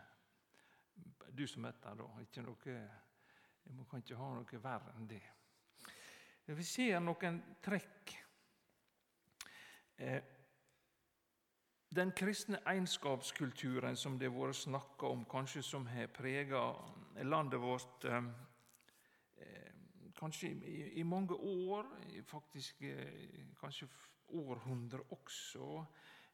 du 1.36 1.46
som 1.48 1.68
er 1.68 1.76
der, 1.84 2.00
da. 2.00 2.08
Ikke 2.24 2.44
noe, 2.44 2.76
jeg 3.66 3.88
kan 3.90 4.04
ikke 4.04 4.20
ha 4.20 4.32
noe 4.36 4.64
verre 4.64 4.96
enn 4.96 5.08
det. 5.10 5.24
Vi 6.46 6.64
ser 6.64 7.00
noen 7.02 7.40
trekk. 7.66 8.12
Eh, 9.98 10.24
Den 11.96 12.12
kristne 12.12 12.60
egenskapskulturen 12.68 13.96
som 13.96 14.18
det 14.20 14.28
har 14.28 14.36
vært 14.36 14.58
snakka 14.60 15.08
om, 15.08 15.24
kanskje 15.32 15.64
som 15.64 15.86
har 15.88 16.10
prega 16.12 16.62
landet 17.24 17.62
vårt 17.62 18.06
eh, 18.06 18.28
eh, 19.38 19.72
kanskje 20.20 20.52
i, 21.00 21.04
mange 21.04 21.34
år, 21.34 21.88
faktisk 22.28 22.84
kanskje 23.60 23.88
århundrer 24.28 25.02
også. 25.16 25.86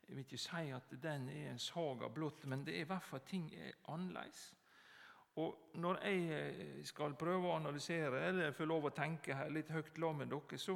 Jeg 0.08 0.16
vil 0.16 0.26
ikke 0.26 0.42
si 0.44 0.72
at 0.76 0.96
den 1.04 1.30
er 1.30 1.52
en 1.52 1.60
saga 1.60 2.10
blott, 2.10 2.46
men 2.46 2.66
det 2.66 2.76
er 2.76 2.84
i 2.84 2.90
hvert 2.90 3.06
fall 3.06 3.24
ting 3.24 3.54
er 3.54 3.78
annerledes. 3.88 4.50
Og 5.36 5.58
Når 5.74 6.02
jeg 6.04 6.86
skal 6.86 7.14
prøve 7.16 7.48
å 7.48 7.56
analysere 7.56 8.26
eller 8.28 8.52
få 8.52 8.66
lov 8.68 8.90
å 8.90 8.96
tenke 8.96 9.36
her 9.36 9.50
litt 9.50 9.70
høyt 9.72 9.98
lag 9.98 10.16
med 10.16 10.28
dere, 10.28 10.58
så, 10.60 10.76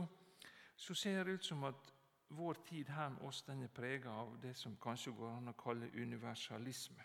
så 0.75 0.95
ser 0.95 1.23
det 1.23 1.33
ut 1.35 1.45
som 1.45 1.63
at 1.67 1.91
vår 2.29 2.61
tid 2.65 2.89
her 2.89 3.09
med 3.09 3.25
oss 3.27 3.43
den 3.47 3.63
er 3.63 3.73
prega 3.75 4.09
av 4.09 4.37
det 4.41 4.55
som 4.57 4.77
kanskje 4.81 5.11
går 5.17 5.33
an 5.33 5.51
å 5.51 5.57
kalle 5.59 5.91
universalisme. 5.93 7.03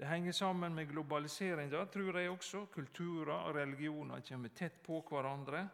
Det 0.00 0.08
henger 0.08 0.32
sammen 0.32 0.74
med 0.74 0.88
globaliseringa, 0.88 1.84
tror 1.92 2.18
jeg 2.18 2.30
også. 2.30 2.66
Kulturer 2.72 3.34
og 3.34 3.56
religioner 3.56 4.22
kommer 4.24 4.48
tett 4.56 4.78
på 4.82 5.02
hverandre. 5.08 5.66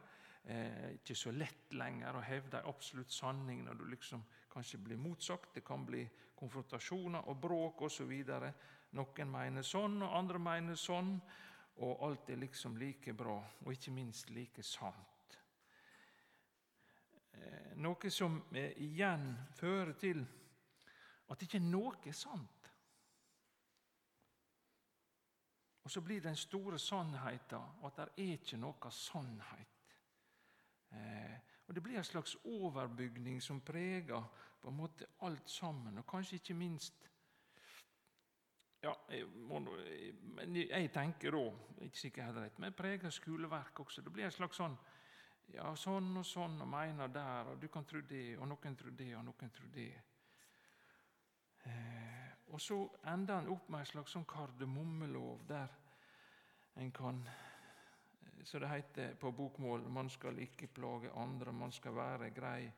Eh, 0.46 0.96
ikke 0.96 1.14
så 1.14 1.30
lett 1.34 1.74
lenger 1.74 2.16
å 2.16 2.24
hevde 2.26 2.58
en 2.58 2.70
absolutt 2.70 3.12
sanning 3.14 3.64
når 3.66 3.78
du 3.78 3.84
liksom 3.90 4.24
kanskje 4.50 4.80
blir 4.82 4.98
motsagt. 4.98 5.54
Det 5.54 5.62
kan 5.66 5.86
bli 5.86 6.02
konfrontasjoner 6.34 7.28
og 7.30 7.38
bråk 7.40 7.86
osv. 7.86 8.12
Noen 8.96 9.30
mener 9.30 9.66
sånn, 9.66 10.00
og 10.02 10.14
andre 10.16 10.40
mener 10.40 10.78
sånn. 10.80 11.16
Og 11.84 12.02
alt 12.06 12.30
er 12.32 12.40
liksom 12.40 12.78
like 12.80 13.12
bra, 13.12 13.36
og 13.36 13.72
ikke 13.72 13.92
minst 13.92 14.30
like 14.32 14.62
sant. 14.64 15.36
Eh, 17.36 17.74
noe 17.84 18.10
som 18.10 18.38
eh, 18.56 18.72
igjen 18.80 19.28
fører 19.58 19.92
til 20.00 20.22
at 21.28 21.42
ikke 21.42 21.60
noe 21.60 21.98
er 22.06 22.16
sant. 22.16 22.70
Og 25.84 25.92
så 25.92 26.00
blir 26.02 26.24
den 26.24 26.36
store 26.36 26.78
sannheten 26.82 27.84
at 27.86 27.98
det 28.00 28.06
er 28.08 28.32
ikke 28.32 28.58
noe 28.58 28.90
sannhet. 28.90 29.92
Eh, 30.90 31.36
og 31.66 31.74
Det 31.74 31.82
blir 31.82 31.98
en 31.98 32.04
slags 32.04 32.36
overbygning 32.44 33.42
som 33.42 33.60
preger 33.60 34.24
på 34.60 34.68
en 34.68 34.76
måte 34.76 35.06
alt 35.20 35.50
sammen, 35.50 35.98
og 35.98 36.06
kanskje 36.06 36.40
ikke 36.40 36.54
minst 36.54 37.08
ja, 38.86 38.92
jeg, 39.10 39.26
må, 39.48 39.60
men 40.36 40.58
jeg 40.60 40.90
tenker 40.94 41.34
da, 41.34 41.46
ikke 41.86 41.98
sikkert 41.98 42.30
helt 42.30 42.42
rett, 42.44 42.60
men 42.62 42.76
preger 42.76 43.10
skoleverk 43.10 43.80
også. 43.82 44.04
Det 44.04 44.12
blir 44.14 44.28
en 44.28 44.34
slags 44.34 44.60
sånn 44.62 44.76
ja, 45.54 45.70
sånn 45.78 46.10
og 46.18 46.26
sånn, 46.26 46.60
og 46.62 46.70
mener 46.70 47.10
der, 47.12 47.52
og 47.52 47.60
du 47.62 47.68
kan 47.72 47.86
tro 47.86 48.02
det, 48.06 48.36
og 48.38 48.48
noen 48.50 48.76
tror 48.78 48.94
det, 48.98 49.10
og 49.18 49.24
noen 49.28 49.52
tror 49.54 49.72
det. 49.74 49.90
Eh, 51.66 52.30
og 52.54 52.62
så 52.62 52.78
ender 53.10 53.40
en 53.40 53.52
opp 53.54 53.68
med 53.70 53.82
en 53.82 53.90
slags 53.90 54.14
sånn 54.14 54.26
kardemommelov 54.28 55.42
der 55.48 55.72
en 56.78 56.92
kan 56.94 57.22
eh, 57.26 58.42
Så 58.46 58.60
det 58.62 58.68
heter 58.70 59.14
på 59.18 59.32
bokmål 59.34 59.88
man 59.90 60.10
skal 60.12 60.38
ikke 60.38 60.68
plage 60.70 61.10
andre, 61.18 61.52
man 61.52 61.72
skal 61.72 61.96
være 61.96 62.30
grei 62.30 62.70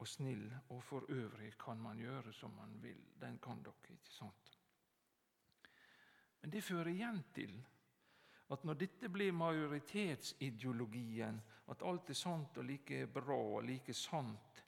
og 0.00 0.08
snill, 0.08 0.50
og 0.68 0.82
for 0.84 1.08
øvrig 1.08 1.54
kan 1.60 1.80
man 1.80 1.98
gjøre 2.00 2.32
som 2.32 2.52
man 2.56 2.76
vil. 2.82 3.00
Den 3.20 3.38
kan 3.38 3.62
dere, 3.64 3.96
ikke 3.96 4.12
sant? 4.12 4.59
Men 6.40 6.50
det 6.50 6.64
fører 6.64 6.92
igjen 6.92 7.24
til 7.34 7.64
at 8.50 8.64
når 8.64 8.74
dette 8.74 9.08
blir 9.08 9.32
majoritetsideologien, 9.32 11.40
at 11.70 11.82
alt 11.86 12.10
er 12.10 12.18
sant 12.18 12.58
og 12.58 12.64
like 12.66 13.06
bra 13.14 13.38
og 13.38 13.64
like 13.64 13.94
sant, 13.94 14.64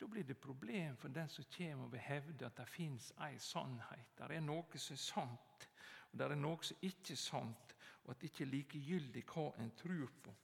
da 0.00 0.08
blir 0.08 0.24
det 0.24 0.40
problem 0.40 0.96
for 0.96 1.08
den 1.08 1.28
som 1.28 1.44
kommer 1.56 1.84
og 1.84 1.92
vil 1.92 2.00
hevde 2.00 2.46
at 2.46 2.56
det 2.56 2.68
fins 2.68 3.10
ei 3.20 3.36
sannhet. 3.38 4.14
Det 4.16 4.30
er 4.32 4.40
noe 4.40 4.78
som 4.78 4.96
er 4.96 5.02
sant, 5.02 5.66
og 6.10 6.18
det 6.18 6.26
er 6.26 6.40
noe 6.40 6.64
som 6.64 6.86
ikke 6.88 7.12
er 7.12 7.20
sant, 7.20 7.74
og 8.04 8.14
at 8.14 8.20
det 8.20 8.30
ikke 8.30 8.46
er 8.46 8.54
likegyldig 8.54 9.24
hva 9.28 9.44
en 9.60 9.74
tror 9.76 10.08
på. 10.24 10.34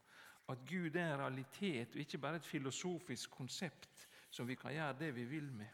At 0.53 0.63
Gud 0.69 0.95
er 0.95 1.15
en 1.15 1.25
realitet 1.25 1.97
og 1.97 2.05
ikke 2.05 2.21
bare 2.23 2.39
et 2.39 2.47
filosofisk 2.47 3.31
konsept 3.31 4.07
som 4.31 4.47
vi 4.47 4.55
kan 4.55 4.77
gjøre 4.77 4.99
det 5.01 5.11
vi 5.17 5.25
vil 5.25 5.49
med. 5.53 5.73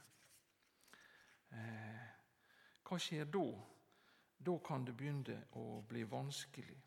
Eh, 1.53 2.07
hva 2.87 2.99
skjer 3.03 3.29
da? 3.29 3.45
Da 4.47 4.59
kan 4.59 4.85
det 4.85 4.97
begynne 4.97 5.45
å 5.53 5.83
bli 5.89 6.03
vanskelig. 6.11 6.79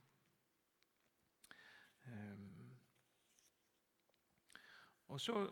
Ehm, 2.06 2.78
og 5.08 5.22
så 5.22 5.46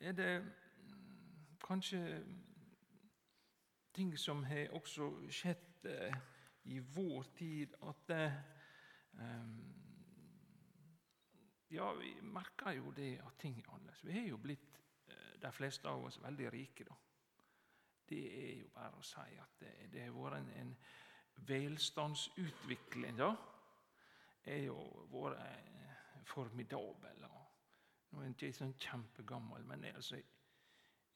er 0.00 0.12
det 0.12 0.32
kanskje 1.64 2.02
ting 3.94 4.18
som 4.18 4.44
har 4.44 4.74
også 4.76 5.08
skjedd 5.30 5.86
eh, 5.88 6.16
i 6.64 6.78
vår 6.78 7.22
tid, 7.36 7.74
at 7.82 8.10
ehm, 8.16 9.78
Ja, 11.72 11.92
vi 11.96 12.20
merker 12.20 12.70
jo 12.76 12.90
det 12.92 13.14
at 13.24 13.38
ting 13.40 13.58
er 13.58 13.70
annerledes. 13.72 14.04
Vi 14.04 14.12
har 14.12 14.26
jo 14.28 14.36
blitt, 14.36 14.80
eh, 15.06 15.40
de 15.42 15.52
fleste 15.52 15.88
av 15.88 16.04
oss, 16.04 16.18
veldig 16.22 16.52
rike, 16.52 16.84
da. 16.84 16.94
Det 18.08 18.48
er 18.48 18.58
jo 18.58 18.68
bare 18.74 18.98
å 18.98 19.02
si 19.02 19.38
at 19.40 19.54
det, 19.60 19.70
det 19.92 20.02
har 20.02 20.12
vært 20.12 20.36
en, 20.36 20.50
en 20.60 20.74
velstandsutvikling. 21.48 23.18
da 23.18 23.32
er 24.44 24.64
jo 24.66 24.76
vært 25.12 25.38
eh, 25.38 25.96
formidabel. 26.26 27.26
Nå 28.12 28.20
er 28.20 28.28
jeg 28.28 28.34
ikke 28.34 28.52
sånn 28.58 28.78
kjempegammel, 28.82 29.64
men 29.64 29.86
jeg, 29.86 29.96
altså, 29.96 30.20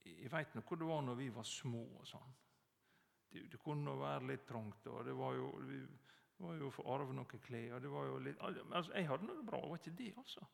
jeg 0.07 0.33
veit 0.33 0.55
hvor 0.63 0.81
det 0.81 0.89
var 0.89 1.03
når 1.05 1.19
vi 1.21 1.29
var 1.35 1.49
små. 1.49 1.85
og 2.01 2.07
sånn. 2.09 2.35
Det, 3.33 3.47
det 3.53 3.61
kunne 3.61 3.97
være 4.01 4.31
litt 4.31 4.47
trangt. 4.49 4.87
og 4.87 5.05
det 5.05 5.17
var 5.17 5.35
jo, 5.35 5.51
Vi 5.67 5.81
var 6.39 6.61
jo 6.61 6.71
for 6.71 6.93
arve 6.95 7.13
noen 7.13 7.43
klær. 7.43 7.81
det 7.81 7.91
var 7.91 8.07
jo 8.07 8.19
litt, 8.19 8.41
altså, 8.41 8.93
Jeg 8.95 9.09
hadde 9.09 9.27
det 9.27 9.47
bra, 9.47 9.61
det 9.61 9.71
var 9.71 9.83
ikke 9.83 9.99
det, 9.99 10.13
altså. 10.17 10.47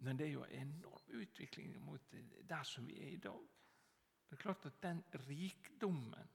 Men 0.00 0.16
det 0.16 0.26
er 0.26 0.32
jo 0.32 0.44
en 0.44 0.68
enorm 0.68 1.20
utvikling 1.20 1.74
mot 1.84 2.14
der 2.48 2.62
som 2.64 2.86
vi 2.88 2.96
er 3.02 3.10
i 3.12 3.20
dag. 3.20 3.40
Det 4.30 4.36
er 4.36 4.40
klart 4.40 4.66
at 4.66 4.82
den 4.82 5.02
rikdommen 5.28 6.28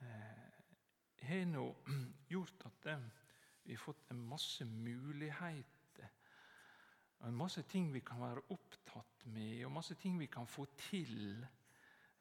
eh, 0.00 0.45
har 1.22 1.46
nå 1.50 1.64
gjort 2.34 2.66
at 2.66 2.90
vi 3.64 3.74
har 3.74 3.82
fått 3.82 4.10
en 4.10 4.20
masse 4.28 4.64
muligheter. 4.64 6.10
Og 7.18 7.28
en 7.28 7.38
masse 7.38 7.62
ting 7.62 7.88
vi 7.94 8.00
kan 8.04 8.20
være 8.20 8.44
opptatt 8.52 9.26
med, 9.32 9.64
og 9.64 9.72
masse 9.72 9.94
ting 9.94 10.18
vi 10.20 10.26
kan 10.26 10.46
få 10.46 10.66
til. 10.76 11.46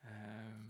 Eh, 0.02 0.62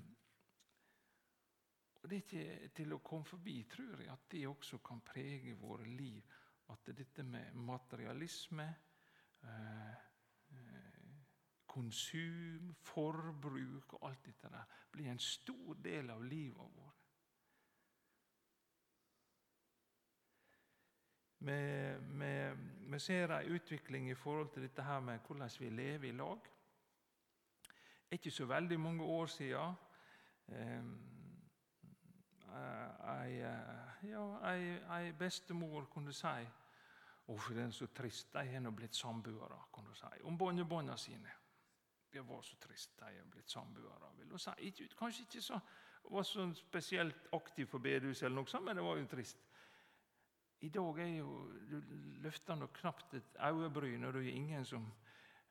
og 2.01 2.09
Det 2.09 2.17
er 2.17 2.23
ikke 2.23 2.69
til 2.77 2.93
å 2.93 3.01
komme 3.01 3.25
forbi, 3.25 3.63
tror 3.69 4.01
jeg, 4.01 4.09
at 4.13 4.27
det 4.31 4.47
også 4.47 4.77
kan 4.85 4.99
prege 5.05 5.55
våre 5.57 5.85
liv. 5.85 6.21
At 6.69 6.89
dette 6.97 7.23
med 7.23 7.53
materialisme, 7.53 8.65
eh, 9.43 9.95
eh, 10.51 10.95
konsum, 11.67 12.75
forbruk 12.81 13.93
og 13.93 14.09
alt 14.09 14.25
dette 14.25 14.49
der 14.49 14.75
blir 14.91 15.11
en 15.11 15.19
stor 15.19 15.73
del 15.83 16.09
av 16.09 16.23
livet 16.23 16.75
vårt. 16.77 16.94
Vi, 21.45 21.95
vi, 21.97 22.51
vi 22.89 22.99
ser 22.99 23.29
ei 23.35 23.51
utvikling 23.53 24.09
i 24.09 24.15
forhold 24.17 24.49
til 24.53 24.63
dette 24.65 24.81
her 24.81 24.99
med 24.99 25.19
hvordan 25.27 25.49
vi 25.59 25.69
lever 25.69 26.07
i 26.09 26.11
lag. 26.11 26.47
Ikke 28.11 28.31
så 28.31 28.45
veldig 28.45 28.79
mange 28.79 29.03
år 29.03 29.25
siden 29.25 29.75
eh, 30.47 30.83
ei, 33.11 33.35
ja, 34.09 34.25
ei, 34.53 34.71
ei, 34.97 35.11
bestemor 35.13 35.85
kunne 35.85 36.13
si 36.13 36.47
Det 37.27 37.57
er 37.57 37.69
så 37.71 37.87
trist? 37.87 38.33
De 38.33 38.45
har 38.47 38.59
nå 38.59 38.71
blitt 38.71 38.95
samboere, 38.95 39.59
kan 39.73 39.85
du 39.85 39.93
si. 39.93 40.21
Om 40.23 40.37
barnebarna 40.37 40.97
sine. 40.97 41.31
Det 42.13 42.27
var 42.27 42.41
så 42.41 42.55
trist, 42.55 42.99
de 42.99 43.05
har 43.05 43.25
blitt 43.31 43.51
samboere. 43.51 44.11
vil 44.17 44.29
hun 44.29 44.39
si. 44.39 44.87
Kanskje 44.97 45.21
ikke 45.21 45.41
så, 45.41 45.59
var 46.11 46.23
så 46.23 46.53
spesielt 46.53 47.27
aktiv 47.33 47.67
for 47.67 47.77
bedehuset, 47.77 48.31
men 48.31 48.75
det 48.75 48.83
var 48.83 48.97
jo 48.97 49.05
trist. 49.05 49.37
I 50.59 50.69
dag 50.69 50.99
er 50.99 51.17
jo 51.17 51.51
Du 51.69 51.81
løfter 52.23 52.55
nok 52.55 52.73
knapt 52.73 53.13
et 53.13 53.37
øyebryn, 53.39 54.03
og 54.03 54.13
det 54.13 54.27
er 54.27 54.33
ingen 54.33 54.65
som 54.65 54.85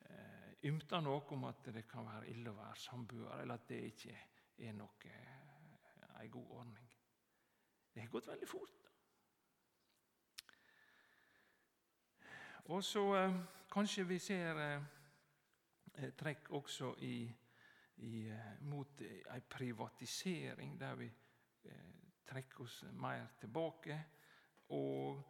eh, 0.00 0.54
ymter 0.64 1.00
noe 1.00 1.22
om 1.34 1.44
at 1.44 1.66
det 1.74 1.84
kan 1.88 2.06
være 2.06 2.30
ille 2.30 2.50
å 2.50 2.56
være 2.56 2.76
samboer, 2.76 3.40
eller 3.42 3.54
at 3.54 3.68
det 3.68 3.80
ikke 3.90 4.16
er 4.58 4.72
noe, 4.72 5.10
eh, 5.10 6.22
en 6.22 6.30
god 6.30 6.50
ordning. 6.50 6.90
Det 7.94 8.02
har 8.02 8.08
gått 8.08 8.28
veldig 8.28 8.48
fort. 8.48 8.90
Og 12.64 12.84
så 12.84 13.04
eh, 13.18 13.38
kanskje 13.70 14.06
vi 14.08 14.18
ser 14.18 14.62
eh, 14.64 16.10
trekk 16.16 16.50
også 16.50 16.94
i, 17.04 17.16
i, 17.96 18.26
eh, 18.30 18.52
mot 18.60 19.02
ei 19.04 19.40
privatisering, 19.50 20.78
der 20.80 20.94
vi 20.94 21.10
eh, 21.64 21.94
trekker 22.24 22.64
oss 22.64 22.84
mer 22.92 23.34
tilbake 23.40 24.00
og 24.72 25.22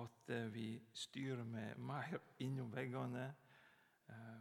at 0.00 0.30
eh, 0.30 0.46
vi 0.54 0.80
styrer 0.92 1.44
med 1.44 1.78
mer 1.78 2.18
innom 2.38 2.70
veggene. 2.72 3.26
Eh, 4.08 4.38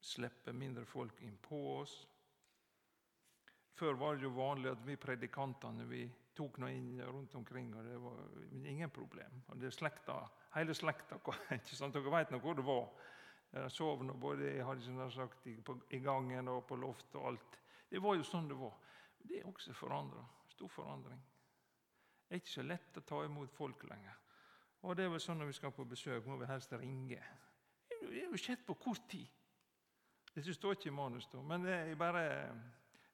slipper 0.00 0.52
mindre 0.52 0.84
folk 0.86 1.20
inn 1.22 1.36
på 1.42 1.58
oss. 1.78 1.98
Før 3.78 3.94
var 3.94 4.16
det 4.16 4.26
jo 4.26 4.34
vanlig 4.34 4.72
at 4.72 4.82
vi 4.86 4.96
predikantene 4.98 5.86
vi 5.86 6.02
tok 6.34 6.58
noe 6.62 6.72
inn 6.74 6.98
rundt 7.02 7.34
omkring, 7.34 7.70
og 7.74 7.86
det 7.86 7.98
var 8.02 8.18
ingen 8.62 8.90
problem. 8.90 9.42
Og 9.48 9.60
det 9.60 9.72
slekta, 9.74 10.20
Hele 10.54 10.74
slekta 10.74 11.18
ikke 11.58 11.76
sant? 11.76 11.94
Dere 11.94 12.12
vet 12.14 12.30
nå 12.32 12.40
hvor 12.42 12.56
det 12.58 12.64
var. 12.66 12.88
Jeg 13.52 13.72
sov 13.72 14.02
nå 14.04 14.14
både 14.20 14.54
sagt, 15.14 15.46
i 15.46 15.98
gangen 16.04 16.48
og 16.48 16.66
på 16.66 16.76
loftet 16.76 17.16
og 17.16 17.26
alt. 17.32 17.58
Det 17.90 18.00
var 18.02 18.16
jo 18.16 18.24
sånn 18.24 18.48
det 18.48 18.58
var. 18.58 18.74
Det 19.18 19.40
er 19.40 19.48
også 19.48 19.72
forandra. 19.72 20.24
Stor 20.48 20.68
forandring. 20.68 21.20
Det 22.28 22.36
er 22.36 22.42
ikke 22.42 22.52
så 22.52 22.62
lett 22.62 22.96
å 23.00 23.04
ta 23.08 23.22
imot 23.24 23.52
folk 23.56 23.84
lenger. 23.88 24.16
Og 24.84 24.96
det 24.96 25.04
er 25.04 25.10
vel 25.10 25.20
sånn 25.20 25.38
Når 25.40 25.46
vi 25.48 25.56
skal 25.56 25.72
på 25.72 25.84
besøk, 25.88 26.26
må 26.26 26.36
vi 26.36 26.46
helst 26.46 26.72
ringe. 26.72 27.22
Det 27.88 28.10
er 28.20 28.28
jo 28.28 28.38
skjedd 28.38 28.66
på 28.66 28.76
kort 28.78 29.08
tid. 29.08 29.26
Det 30.34 30.54
står 30.54 30.76
ikke 30.76 30.90
i 30.92 30.94
manus, 30.94 31.26
da, 31.32 31.40
men 31.42 31.64
er 31.66 31.94
bare 31.98 32.24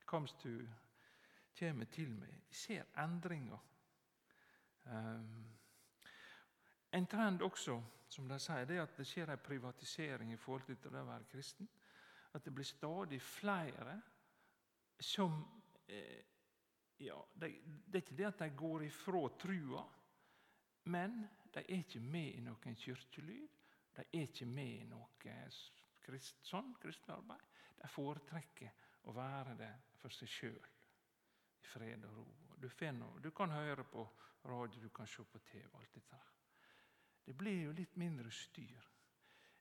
comes 0.05 0.35
to 0.43 0.59
kommer 1.59 1.85
til 1.85 2.11
meg. 2.19 2.35
Jeg 2.51 2.57
ser 2.59 3.01
endringer. 3.01 3.59
Um, 4.85 5.47
en 6.93 7.07
trend 7.07 7.43
også, 7.43 7.79
som 8.09 8.29
de 8.29 8.39
sier, 8.39 8.67
det 8.69 8.77
er 8.77 8.83
at 8.83 8.99
det 8.99 9.07
skjer 9.07 9.31
en 9.33 9.43
privatisering 9.47 10.33
i 10.33 10.37
forhold 10.37 10.77
til 10.83 10.93
det 10.93 11.01
å 11.01 11.09
være 11.09 11.31
kristen. 11.31 11.71
At 12.35 12.45
det 12.45 12.55
blir 12.55 12.67
stadig 12.67 13.23
flere 13.23 14.01
som 15.01 15.39
eh, 15.89 16.34
ja, 16.99 17.27
det, 17.35 17.51
det, 17.87 17.99
er 17.99 18.03
ikke 18.03 18.17
det 18.19 18.27
at 18.29 18.43
de 18.45 18.51
går 18.57 18.85
ifra 18.87 19.23
trua, 19.41 19.85
men 20.85 21.25
de 21.55 21.63
er 21.63 21.79
ikke 21.79 22.01
med 22.01 22.35
i 22.35 22.43
noen 22.45 22.77
kirkelyd. 22.79 23.49
De 23.95 24.03
er 24.03 24.27
ikke 24.27 24.47
med 24.47 24.81
i 24.81 24.87
noe 24.91 25.09
krist, 26.03 26.41
sånn 26.47 26.75
kristenarbeid. 26.83 27.43
De 27.79 27.91
foretrekker 27.91 28.73
å 29.07 29.15
være 29.15 29.55
det 29.59 29.73
for 30.01 30.15
seg 30.15 30.31
sjøl, 30.31 30.71
i 31.63 31.69
fred 31.69 32.07
og 32.09 32.19
ro. 32.19 32.27
Du, 32.59 32.69
noe, 32.97 33.21
du, 33.21 33.31
kan 33.31 33.53
høre 33.53 33.85
på 33.85 34.05
radio, 34.49 34.81
du 34.81 34.91
kan 34.95 35.07
se 35.07 35.25
på 35.25 35.39
TV. 35.45 35.69
alt 35.75 35.95
dette 35.95 36.21
Det 37.25 37.35
blir 37.35 37.63
jo 37.65 37.73
litt 37.73 37.97
mindre 37.97 38.31
styr. 38.31 38.91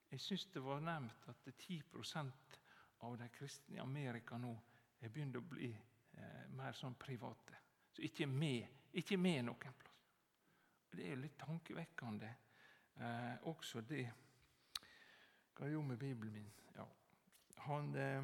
Jeg 0.10 0.22
syns 0.22 0.46
det 0.54 0.62
var 0.62 0.82
nevnt 0.82 1.28
at 1.28 1.48
10% 1.48 2.58
av 3.04 3.18
de 3.18 3.30
kristne 3.30 3.76
i 3.76 3.82
Amerika 3.82 4.38
nå 4.38 4.54
er 5.02 5.10
begynt 5.10 5.36
å 5.36 5.42
bli 5.42 5.72
eh, 6.18 6.46
mer 6.56 6.76
sånn 6.78 6.96
private. 7.00 7.60
Så 7.94 8.04
ikke 8.06 8.28
med, 8.28 8.90
ikke 9.00 9.18
med 9.18 9.46
noen 9.48 9.78
plass. 9.80 9.90
Det 10.94 11.08
er 11.10 11.18
litt 11.18 11.38
tankevekkende. 11.42 12.30
Eh, 13.02 13.48
også 13.50 13.82
det 13.82 14.06
Hva 15.54 15.70
gjorde 15.70 15.88
med 15.88 15.98
Bibelen 16.02 16.34
min? 16.34 16.52
Ja. 16.76 16.86
Han, 17.68 17.96
eh, 17.96 18.24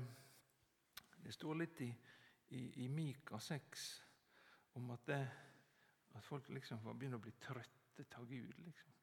det 1.24 1.34
står 1.34 1.60
litt 1.62 1.82
i, 1.82 1.90
i, 2.58 2.62
i 2.84 2.88
Mika 2.88 3.40
6 3.40 3.88
om 4.80 4.92
at, 4.92 5.06
det, 5.06 5.20
at 6.16 6.26
folk 6.26 6.50
liksom 6.50 6.82
begynner 6.92 7.20
å 7.20 7.26
bli 7.26 7.34
trøtte 7.42 8.06
av 8.18 8.26
Gud. 8.30 8.54
liksom. 8.58 8.94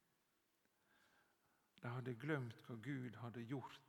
De 1.83 1.93
hadde 1.93 2.15
glemt 2.19 2.63
hva 2.67 2.77
Gud 2.83 3.19
hadde 3.21 3.43
gjort. 3.47 3.83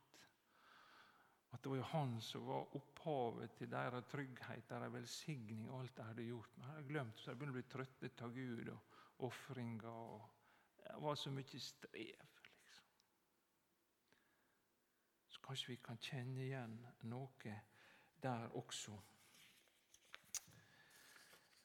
At 1.52 1.62
det 1.62 1.70
var 1.70 1.76
jo 1.76 1.82
Han 1.82 2.20
som 2.20 2.46
var 2.46 2.76
opphavet 2.76 3.56
til 3.56 3.70
deres 3.70 4.04
trygghet, 4.10 4.68
deres 4.68 4.92
velsigning 4.92 5.70
og 5.70 5.80
alt 5.80 5.96
de 5.96 6.02
hadde 6.02 6.28
gjort. 6.28 6.56
Men 6.56 6.66
de 6.66 6.72
hadde 6.74 6.88
glemt, 6.88 7.20
så 7.20 7.30
de 7.30 7.36
begynte 7.36 7.56
å 7.56 7.60
bli 7.60 7.68
trøttet 7.72 8.22
av 8.22 8.34
Gud. 8.34 8.68
og 8.68 8.78
ofringer. 9.18 10.30
Det 10.76 10.94
var 11.02 11.14
så 11.14 11.30
mye 11.30 11.60
strev. 11.60 11.90
liksom. 11.92 12.86
Så 15.28 15.40
kanskje 15.40 15.68
vi 15.68 15.76
kan 15.76 15.98
kjenne 15.98 16.42
igjen 16.42 16.86
noe 17.00 17.60
der 18.22 18.48
også. 18.56 19.00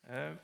Eh, 0.03 0.35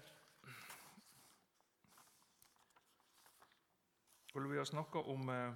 vi 4.34 4.58
har 4.58 4.65
snakka 4.65 4.99
om 4.99 5.30
eh, 5.30 5.54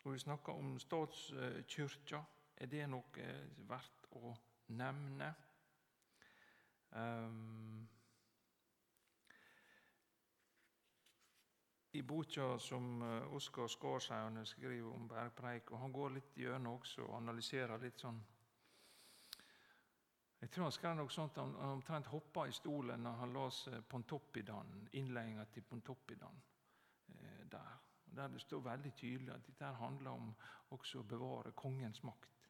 Skal 0.00 0.12
vi 0.12 0.18
snakke 0.18 0.52
om 0.52 0.78
statskirka? 0.80 2.22
Er 2.56 2.68
det 2.72 2.86
noe 2.88 3.24
verdt 3.68 4.06
å 4.16 4.30
nevne. 4.72 5.26
Um, 6.90 7.88
I 11.92 12.02
boka 12.02 12.46
som 12.58 13.02
eh, 13.02 13.34
Oskar 13.36 13.68
Skarshaugen 13.68 14.46
skriver 14.46 14.88
om 14.88 15.08
bergpreik, 15.08 15.72
og 15.72 15.82
han 15.82 15.92
går 15.92 16.16
litt 16.16 16.36
gjennom 16.38 16.78
også 16.78 17.04
og 17.04 17.16
analyserer 17.18 17.82
litt 17.82 18.00
sånn 18.00 18.22
Jeg 20.40 20.48
tror 20.48 20.64
han 20.64 20.72
skrev 20.72 20.96
noe 20.96 21.12
sånt, 21.12 21.36
han 21.36 21.54
omtrent 21.74 22.08
hoppa 22.08 22.46
i 22.48 22.56
stolen 22.56 23.04
når 23.04 23.20
han 23.20 23.36
leste 23.36 23.82
Pontoppidan, 23.84 24.88
innledninga 24.96 25.44
til 25.52 25.68
Pontoppidan 25.68 26.42
eh, 27.18 27.44
der. 27.52 27.89
Der 28.16 28.28
det 28.28 28.40
står 28.40 28.60
veldig 28.60 28.92
tydelig 28.94 29.34
at 29.34 29.46
dette 29.46 29.74
handler 29.78 30.10
om 30.10 30.32
også 30.74 31.00
å 31.00 31.06
bevare 31.06 31.52
kongens 31.52 32.02
makt. 32.02 32.48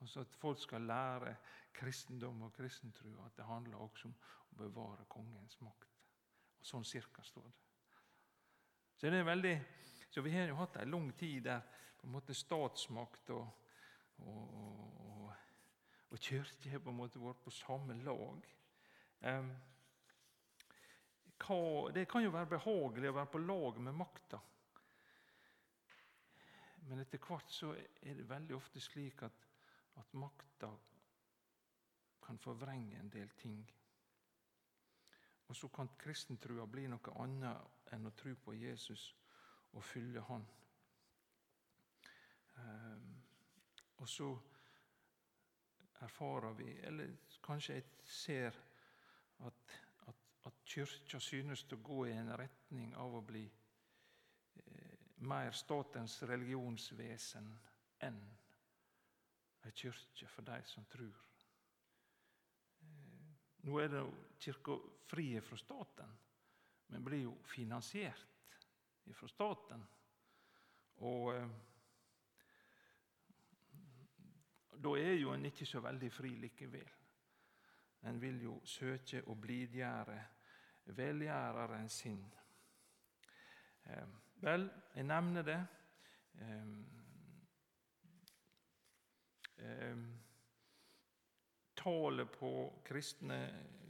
Altså 0.00 0.20
At 0.20 0.36
folk 0.36 0.60
skal 0.60 0.86
lære 0.86 1.36
kristendom 1.72 2.42
og 2.42 2.52
kristentro, 2.52 3.24
at 3.24 3.36
det 3.36 3.44
handler 3.44 3.76
også 3.76 4.08
om 4.08 4.14
å 4.50 4.56
bevare 4.62 5.04
kongens 5.08 5.60
makt. 5.60 5.88
Og 6.60 6.66
Sånn 6.66 6.84
cirka 6.84 7.22
står 7.22 7.48
det. 7.48 7.58
Så 9.00 9.10
det 9.10 9.24
veldig, 9.26 9.54
så 10.10 10.22
vi 10.22 10.32
har 10.34 10.48
jo 10.48 10.58
hatt 10.58 10.76
en 10.76 10.90
lang 10.90 11.12
tid 11.16 11.44
der 11.44 11.60
på 12.00 12.06
en 12.06 12.12
måte 12.12 12.34
statsmakt 12.36 13.30
og, 13.32 13.46
og, 14.18 14.54
og, 14.60 15.32
og 16.10 16.18
kirke 16.20 16.70
har 16.70 16.82
på 16.84 16.92
en 16.92 16.98
måte 16.98 17.20
vært 17.20 17.40
på 17.44 17.52
samme 17.54 17.96
lag. 18.04 18.46
Um, 19.24 19.50
hva, 21.40 21.60
det 21.96 22.06
kan 22.08 22.24
jo 22.24 22.32
være 22.32 22.52
behagelig 22.54 23.10
å 23.10 23.16
være 23.16 23.32
på 23.32 23.42
lag 23.44 23.80
med 23.84 23.96
makta. 23.96 24.40
Men 26.88 27.02
etter 27.02 27.20
hvert 27.26 27.52
så 27.52 27.74
er 27.76 28.16
det 28.16 28.28
veldig 28.28 28.56
ofte 28.56 28.80
slik 28.80 29.22
at 29.26 29.46
at 30.00 30.14
makta 30.14 30.70
kan 32.26 32.38
forvrenge 32.38 32.98
en 32.98 33.12
del 33.12 33.28
ting. 33.28 33.72
Og 35.46 35.56
så 35.56 35.68
kan 35.68 35.90
kristentrua 35.98 36.66
bli 36.66 36.86
noe 36.88 37.14
annet 37.22 37.92
enn 37.94 38.06
å 38.06 38.14
tro 38.16 38.34
på 38.44 38.54
Jesus 38.54 39.10
og 39.72 39.84
fylle 39.84 40.22
Han. 40.28 40.46
Um, 42.60 43.10
og 43.98 44.08
så 44.08 44.28
erfarer 46.00 46.54
vi, 46.56 46.70
eller 46.86 47.16
kanskje 47.42 47.74
jeg 47.74 47.84
ser, 48.04 48.56
at, 49.46 49.74
at, 50.08 50.22
at 50.44 50.62
Kyrkja 50.64 51.20
synes 51.20 51.64
å 51.72 51.80
gå 51.82 52.04
i 52.06 52.14
en 52.14 52.32
retning 52.36 52.94
av 52.94 53.14
å 53.16 53.24
bli 53.24 53.44
mer 55.20 55.52
statens 55.52 56.22
religionsvesen 56.22 57.48
enn 58.06 58.20
ei 59.64 59.72
kirke 59.76 60.28
for 60.32 60.46
de 60.46 60.58
som 60.64 60.84
tror. 60.88 61.18
Eh, 62.80 63.32
nå 63.68 63.78
er 63.80 63.90
det 63.92 64.04
kirka 64.40 64.76
fri 65.10 65.34
fra 65.44 65.56
staten, 65.60 66.14
men 66.88 67.04
blir 67.04 67.26
jo 67.26 67.34
finansiert 67.44 68.56
fra 69.12 69.28
staten. 69.28 69.82
Og 71.04 71.34
eh, 71.34 71.50
da 74.80 74.94
er 74.96 75.14
jo 75.20 75.34
en 75.34 75.44
ikke 75.44 75.66
så 75.66 75.82
veldig 75.84 76.12
fri 76.12 76.34
likevel. 76.40 76.90
En 78.08 78.20
vil 78.20 78.40
jo 78.46 78.60
søke 78.64 79.20
å 79.28 79.36
blidgjøre 79.36 80.16
velgjøreren 80.96 81.88
sin. 81.92 82.22
Eh, 83.84 84.19
vel, 84.40 84.70
jeg 84.94 85.04
nevner 85.04 85.42
det. 85.42 85.60
Eh, 89.60 89.96
tallet 91.76 92.30
på 92.32 92.52
kristne 92.84 93.38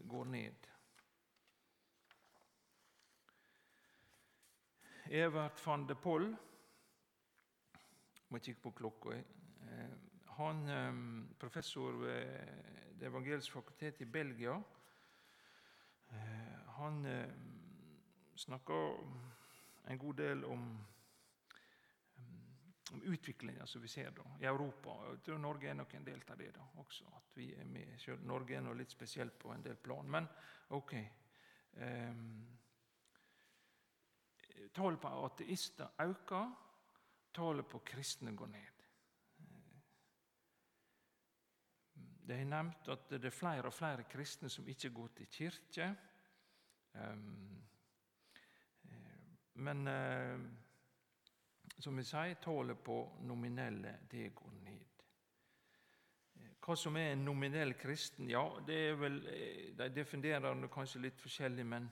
går 0.09 0.25
ned. 0.25 0.67
Evert 5.11 5.67
van 5.67 5.87
de 5.87 5.95
Poll 5.95 6.27
må 8.31 8.39
kikke 8.39 8.63
på 8.63 8.75
klokka. 8.83 9.15
Eh, 9.15 9.95
han 10.39 10.69
eh, 10.69 11.01
professor 11.39 12.03
ved 12.03 12.59
Det 13.01 13.07
evangeliske 13.09 13.53
fakultet 13.53 14.01
i 14.01 14.05
Belgia. 14.05 14.61
Han 16.77 17.07
snakker 18.37 18.99
en 19.91 19.99
god 19.99 20.17
del 20.17 20.45
om, 20.45 20.87
om 22.93 23.03
utviklinga 23.03 23.67
som 23.67 23.83
vi 23.83 23.89
ser 23.89 24.11
da, 24.15 24.23
i 24.41 24.47
Europa. 24.47 24.95
Jeg 25.11 25.23
tror 25.27 25.39
Norge 25.43 25.69
er 25.71 25.75
nok 25.75 25.95
en 25.95 26.07
del 26.07 26.23
av 26.31 26.39
det 26.39 26.53
da, 26.55 26.67
også. 26.83 27.11
at 27.17 27.37
vi 27.39 27.51
er 27.55 27.67
med. 27.67 28.09
Norge 28.23 28.57
er 28.57 28.63
nå 28.63 28.75
litt 28.79 28.95
spesielt 28.95 29.39
på 29.39 29.51
en 29.55 29.65
del 29.65 29.77
plan, 29.83 30.11
men 30.11 30.29
ok. 30.77 30.95
Ehm, 31.83 32.21
um, 32.21 32.59
tallet 34.75 35.01
på 35.01 35.09
ateister 35.25 35.89
øker, 36.05 36.53
tallet 37.35 37.67
på 37.67 37.79
kristne 37.87 38.37
går 38.37 38.47
ned. 38.47 38.77
Det 42.31 42.37
er 42.39 42.47
nevnt 42.47 42.89
at 42.93 43.09
det 43.11 43.25
er 43.27 43.35
flere 43.35 43.67
og 43.67 43.75
flere 43.75 44.05
kristne 44.07 44.49
som 44.49 44.69
ikke 44.69 44.93
går 44.95 45.09
til 45.17 45.27
kirke. 45.35 45.89
Um, 46.95 47.59
men 49.61 49.87
eh, 49.89 50.41
som 51.81 51.97
vi 51.97 52.05
sier, 52.05 52.35
tallet 52.43 52.83
på 52.85 52.97
nominelle 53.25 53.95
går 54.11 54.57
ned. 54.65 54.87
Hva 56.61 56.77
som 56.77 56.97
er 57.01 57.15
en 57.15 57.25
nominell 57.25 57.73
kristen, 57.81 58.29
ja, 58.29 58.43
det 58.67 58.77
er 58.91 58.99
vel, 59.01 59.17
de 59.79 59.89
definerer 59.95 60.61
det 60.61 60.69
kanskje 60.73 61.01
litt 61.07 61.21
forskjellig, 61.21 61.65
men 61.67 61.89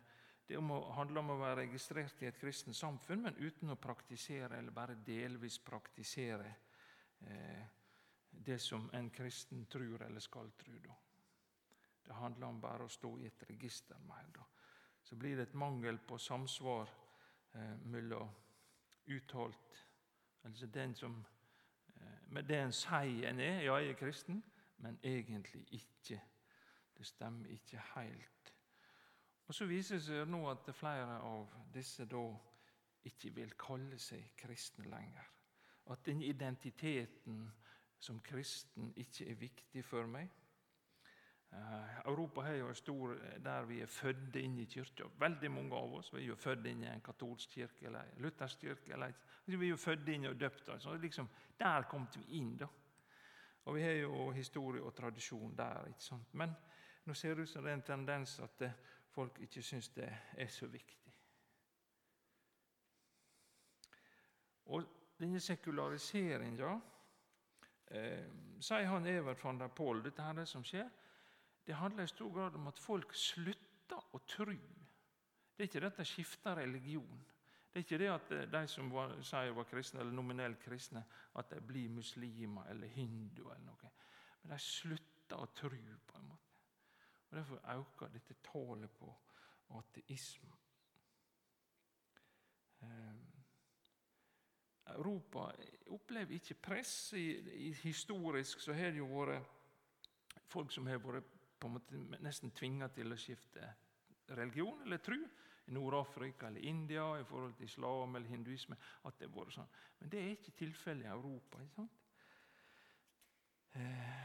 det 0.49 0.61
handler 0.61 1.23
om 1.23 1.33
å 1.33 1.41
være 1.41 1.63
registrert 1.63 2.23
i 2.23 2.29
et 2.29 2.39
kristent 2.41 2.77
samfunn, 2.77 3.25
men 3.25 3.41
uten 3.41 3.73
å 3.73 3.81
praktisere, 3.81 4.59
eller 4.59 4.77
bare 4.77 4.99
delvis 5.05 5.59
praktisere, 5.65 6.55
eh, 7.25 7.65
det 8.31 8.59
som 8.61 8.91
en 8.93 9.11
kristen 9.11 9.67
tror 9.67 10.05
eller 10.05 10.21
skal 10.21 10.53
tro. 10.61 10.79
Da. 10.85 10.95
Det 12.05 12.15
handler 12.17 12.47
om 12.47 12.61
bare 12.61 12.85
å 12.85 12.93
stå 12.93 13.19
i 13.19 13.27
et 13.27 13.45
register 13.49 13.99
mer. 14.09 14.29
Da. 14.33 14.45
Så 15.03 15.17
blir 15.17 15.37
det 15.37 15.49
et 15.49 15.55
mangel 15.55 15.99
på 15.99 16.19
samsvar 16.19 16.89
eh, 16.89 17.08
mellom 17.89 18.29
uttalt 19.09 19.69
Altså 20.45 20.67
den 20.67 20.95
som 20.95 21.25
eh, 21.97 22.33
Med 22.33 22.43
det 22.43 22.59
en 22.63 22.73
sier 22.73 23.29
en 23.29 23.41
er, 23.41 23.61
ja, 23.61 23.75
jeg 23.77 23.91
er 23.91 23.95
kristen, 23.95 24.45
men 24.79 24.99
egentlig 25.03 25.67
ikke. 25.71 26.21
Det 26.99 27.07
stemmer 27.07 27.47
ikke 27.47 27.83
helt. 27.95 28.55
Og 29.47 29.55
Så 29.55 29.67
viser 29.67 29.97
det 29.97 30.05
seg 30.05 30.29
nå 30.29 30.43
at 30.51 30.69
flere 30.75 31.21
av 31.25 31.49
disse 31.75 32.05
da 32.07 32.23
ikke 33.05 33.31
vil 33.35 33.55
kalle 33.59 33.99
seg 33.99 34.35
kristne 34.37 34.85
lenger. 34.85 35.31
At 35.91 36.05
den 36.07 36.23
identiteten 36.23 37.53
som 37.99 38.21
kristen 38.21 38.93
ikke 38.97 39.31
er 39.31 39.41
viktig 39.41 39.85
for 39.85 40.07
meg. 40.07 40.29
Uh, 41.53 42.11
Europa 42.11 42.43
er 42.45 42.59
jo 42.59 42.75
stor 42.75 43.15
der 43.45 43.65
vi 43.65 43.81
er 43.81 43.87
født 43.87 44.37
inn 44.37 44.59
i 44.59 44.67
kirka. 44.69 45.07
Veldig 45.19 45.51
mange 45.51 45.77
av 45.77 45.95
oss 46.01 46.13
vi 46.13 46.21
er 46.21 46.27
jo 46.29 46.37
født 46.37 46.67
inn 46.69 46.83
i 46.85 46.91
en 46.91 47.05
katolsk 47.05 47.55
kirke 47.57 47.87
eller 47.87 48.05
en 48.05 48.23
luthersk 48.23 48.61
kirke. 48.61 48.93
Eller, 48.93 49.15
vi 49.47 49.57
er 49.57 49.71
jo 49.71 49.81
født 49.81 50.09
inn 50.13 50.29
og 50.29 50.37
døpt. 50.41 50.69
Altså. 50.69 50.97
Liksom, 50.97 51.29
der 51.61 51.89
kom 51.89 52.07
vi 52.15 52.27
inn. 52.39 52.57
da. 52.57 52.69
Og 53.65 53.75
Vi 53.75 53.83
har 53.83 53.93
jo 53.93 54.31
historie 54.31 54.83
og 54.83 54.95
tradisjon 54.95 55.57
der. 55.57 55.87
ikke 55.87 56.03
sant? 56.03 56.35
Men 56.35 56.55
nå 57.05 57.15
ser 57.15 57.35
det 57.35 57.43
ut 57.43 57.49
som 57.49 57.65
det 57.65 57.71
er 57.71 57.75
en 57.75 57.83
tendens 57.83 58.39
at 58.41 58.63
eh, 58.63 58.73
folk 59.11 59.39
ikke 59.41 59.63
syns 59.63 59.89
det 59.89 60.09
er 60.37 60.47
så 60.47 60.67
viktig. 60.67 61.13
Og 64.69 64.85
denne 65.21 65.41
sekulariseringa 65.41 66.81
eh, 67.91 68.25
sier 68.61 68.89
han 68.89 69.07
Evert 69.07 69.45
van 69.45 69.61
der 69.61 69.69
Poel, 69.69 70.03
dette 70.05 70.23
her 70.23 70.37
det 70.37 70.49
som 70.49 70.65
skjer, 70.65 70.89
det 71.69 71.75
handler 71.75 72.05
i 72.05 72.07
stor 72.07 72.35
grad 72.35 72.55
om 72.55 72.67
at 72.67 72.79
folk 72.81 73.11
slutter 73.13 74.15
å 74.17 74.19
tro. 74.25 74.55
Det 75.53 75.65
er 75.65 75.69
ikke 75.69 75.81
det 75.85 75.91
at 75.91 75.99
de 76.01 76.07
skifter 76.09 76.57
religion. 76.57 77.19
Det 77.69 77.83
er 77.83 77.85
ikke 77.85 77.99
det 78.01 78.09
at 78.09 78.33
eh, 78.33 78.47
de 78.49 78.63
som 78.73 78.89
var, 78.89 79.13
sier 79.21 79.53
var 79.53 79.69
kristne, 79.69 80.01
eller 80.01 80.17
nominelt 80.17 80.63
kristne, 80.65 81.03
at 81.37 81.51
de 81.53 81.61
blir 81.61 81.93
muslimer 81.93 82.71
eller 82.73 82.89
hinduer. 82.89 83.53
eller 83.53 83.67
noe. 83.67 83.93
Men 84.41 84.55
de 84.55 84.59
slutter 84.65 85.37
å 85.37 85.51
tro, 85.53 85.83
på 86.09 86.17
en 86.17 86.27
måte. 86.31 86.57
Og 87.29 87.37
Derfor 87.37 87.61
øker 87.77 88.17
dette 88.17 88.41
tallet 88.49 88.97
på 88.97 89.13
ateisme. 89.77 90.57
Um, 92.81 93.25
Europa 94.87 95.51
opplever 95.93 96.41
ikke 96.41 96.55
press. 96.55 97.11
Historisk 97.83 98.65
så 98.65 98.73
har 98.73 98.97
det 98.97 99.03
jo 99.03 99.13
vært 99.13 99.45
folk 100.49 100.73
som 100.73 100.89
har 100.89 101.05
vært 101.05 101.38
på 101.59 101.69
en 101.69 101.77
måte 101.77 102.23
nesten 102.23 102.53
tvinga 102.55 102.89
til 102.95 103.13
å 103.13 103.19
skifte 103.19 103.75
religion 104.39 104.83
eller 104.85 105.03
tro. 105.03 105.19
I 105.69 105.73
Nord-Afrika 105.77 106.49
eller 106.49 106.65
India 106.65 107.05
i 107.21 107.25
forhold 107.29 107.55
til 107.59 107.69
islam 107.69 108.17
eller 108.17 108.29
hinduisme. 108.29 108.77
at 109.05 109.19
det 109.19 109.29
har 109.35 109.51
sånn. 109.51 109.69
Men 110.01 110.09
det 110.09 110.21
er 110.21 110.31
ikke 110.31 110.57
tilfellet 110.57 111.05
i 111.05 111.09
Europa. 111.13 111.61
ikke 111.61 111.75
sant? 111.75 111.99
Eh, 113.75 114.23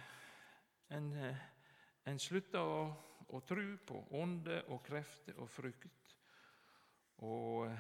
en, 0.96 1.14
eh, 1.14 1.38
en 2.06 2.20
slutter 2.20 2.60
å, 2.60 2.96
å 3.28 3.40
tro 3.42 3.78
på 3.86 4.08
ånde 4.12 4.64
og 4.70 4.84
krefter 4.86 5.40
og 5.40 5.50
frykt. 5.50 6.16
Og 7.28 7.68
eh, 7.68 7.80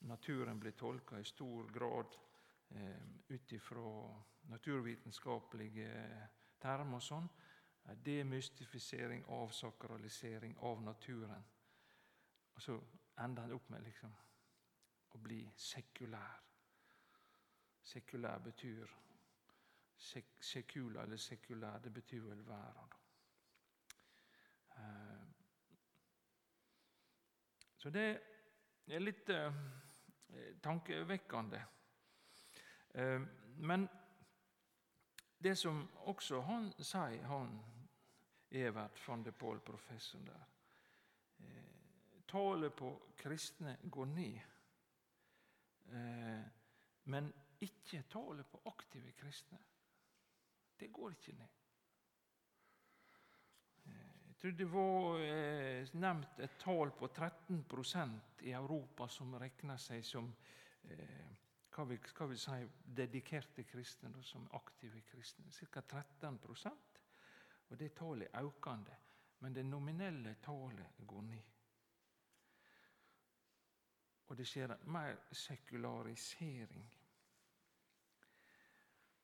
naturen 0.00 0.58
blir 0.60 0.72
tolka 0.72 1.20
i 1.20 1.24
stor 1.24 1.70
grad 1.72 2.16
eh, 2.70 3.04
ut 3.28 3.52
ifra 3.52 3.92
naturvitenskapelige 4.48 5.92
termer 6.60 6.98
og 6.98 7.04
sånn. 7.04 7.28
Demystifisering, 7.94 8.30
mystifisering 8.30 9.24
av 9.28 9.48
sakralisering 9.48 10.58
av 10.58 10.82
naturen. 10.82 11.44
Og 12.54 12.62
så 12.62 12.80
ender 13.24 13.42
han 13.42 13.52
opp 13.52 13.70
med 13.70 13.82
liksom 13.82 14.14
å 15.10 15.18
bli 15.18 15.40
sekulær. 15.56 16.40
Sekulær 17.82 18.38
betyr 18.38 18.94
sek, 19.96 20.36
Sekula 20.40 21.02
eller 21.02 21.16
sekulær, 21.16 21.78
det 21.78 21.92
betyr 21.92 22.20
vel 22.20 22.46
verden. 22.46 22.92
Eh, 24.76 25.26
så 27.78 27.90
det 27.90 28.08
er 28.86 29.02
litt 29.02 29.30
eh, 29.30 29.54
Eh, 30.28 30.56
tankevekkende. 30.62 31.64
Eh, 32.94 33.20
men 33.56 33.88
det 35.38 35.58
som 35.58 35.90
også 35.94 36.40
han 36.40 36.72
sier, 36.78 37.22
han 37.26 37.62
Evert 38.50 39.00
van 39.08 39.22
de 39.22 39.32
Paul, 39.32 39.60
professoren 39.60 40.26
der 40.26 40.46
eh, 41.44 41.74
Tallet 42.28 42.74
på 42.76 42.90
kristne 43.16 43.78
går 43.88 44.06
ned, 44.12 44.40
men 47.08 47.30
ikke 47.64 48.02
tallet 48.12 48.46
på 48.52 48.60
aktive 48.68 49.14
kristne. 49.16 49.58
Det 50.80 50.92
går 50.92 51.14
ikke 51.16 51.32
ned. 51.38 51.54
Jeg 54.28 54.36
tror 54.42 54.52
det 54.58 54.66
var 54.70 55.22
eh, 55.24 55.88
nevnt 55.98 56.40
et 56.44 56.60
tall 56.62 56.92
på 56.94 57.08
13% 57.10 58.44
i 58.46 58.52
Europa 58.54 59.08
som 59.10 59.32
regner 59.34 59.80
seg 59.82 60.04
som 60.06 60.28
eh, 60.86 61.24
hva 61.74 61.86
vi, 61.90 61.98
hva 61.98 62.28
vi 62.30 62.38
si, 62.38 62.58
dedikerte 63.00 63.64
kristne, 63.66 64.12
som 64.22 64.46
aktive 64.54 65.02
kristne. 65.10 65.50
Ca. 65.50 65.82
13 65.82 66.38
Og 67.68 67.78
Det 67.78 67.94
tallet 67.94 68.28
er 68.32 68.44
økende, 68.44 68.96
men 69.40 69.54
det 69.54 69.66
nominelle 69.66 70.34
tallet 70.42 70.86
går 71.06 71.22
ned. 71.22 71.42
Og 74.26 74.36
det 74.36 74.46
skjer 74.46 74.76
mer 74.84 75.16
sekularisering. 75.32 76.94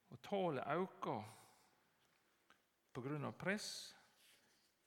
Og 0.09 0.21
tallet 0.21 0.63
øker 0.67 1.23
pga. 2.93 3.31
press 3.31 3.95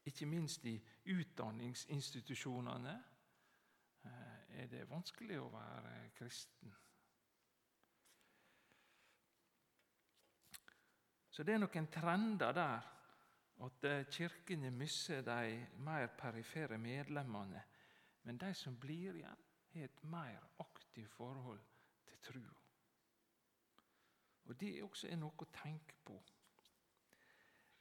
ikke 0.05 0.27
minst 0.27 0.65
i 0.65 0.83
utdanningsinstitusjonene 1.07 3.05
eh, 4.05 4.61
er 4.63 4.67
det 4.67 4.91
vanskelig 4.91 5.41
å 5.41 5.51
være 5.53 6.11
kristen. 6.17 6.75
Så 11.31 11.45
det 11.45 11.55
er 11.55 11.61
noen 11.63 11.91
trender 11.93 12.53
der 12.57 12.98
at 13.65 13.85
eh, 13.85 14.07
kirkene 14.11 14.71
mister 14.71 15.23
de 15.23 15.67
mer 15.83 16.07
perifere 16.19 16.79
medlemmene. 16.79 17.63
Men 18.23 18.39
de 18.39 18.55
som 18.55 18.77
blir 18.81 19.15
igjen, 19.15 19.45
har 19.73 19.85
et 19.85 20.05
mer 20.05 20.47
aktivt 20.59 21.11
forhold 21.11 21.61
til 22.07 22.19
trua. 22.23 22.57
Og 24.45 24.61
Det 24.61 24.83
også 24.83 25.09
er 25.09 25.17
noe 25.21 25.45
å 25.45 25.51
tenke 25.53 25.95
på. 26.05 26.17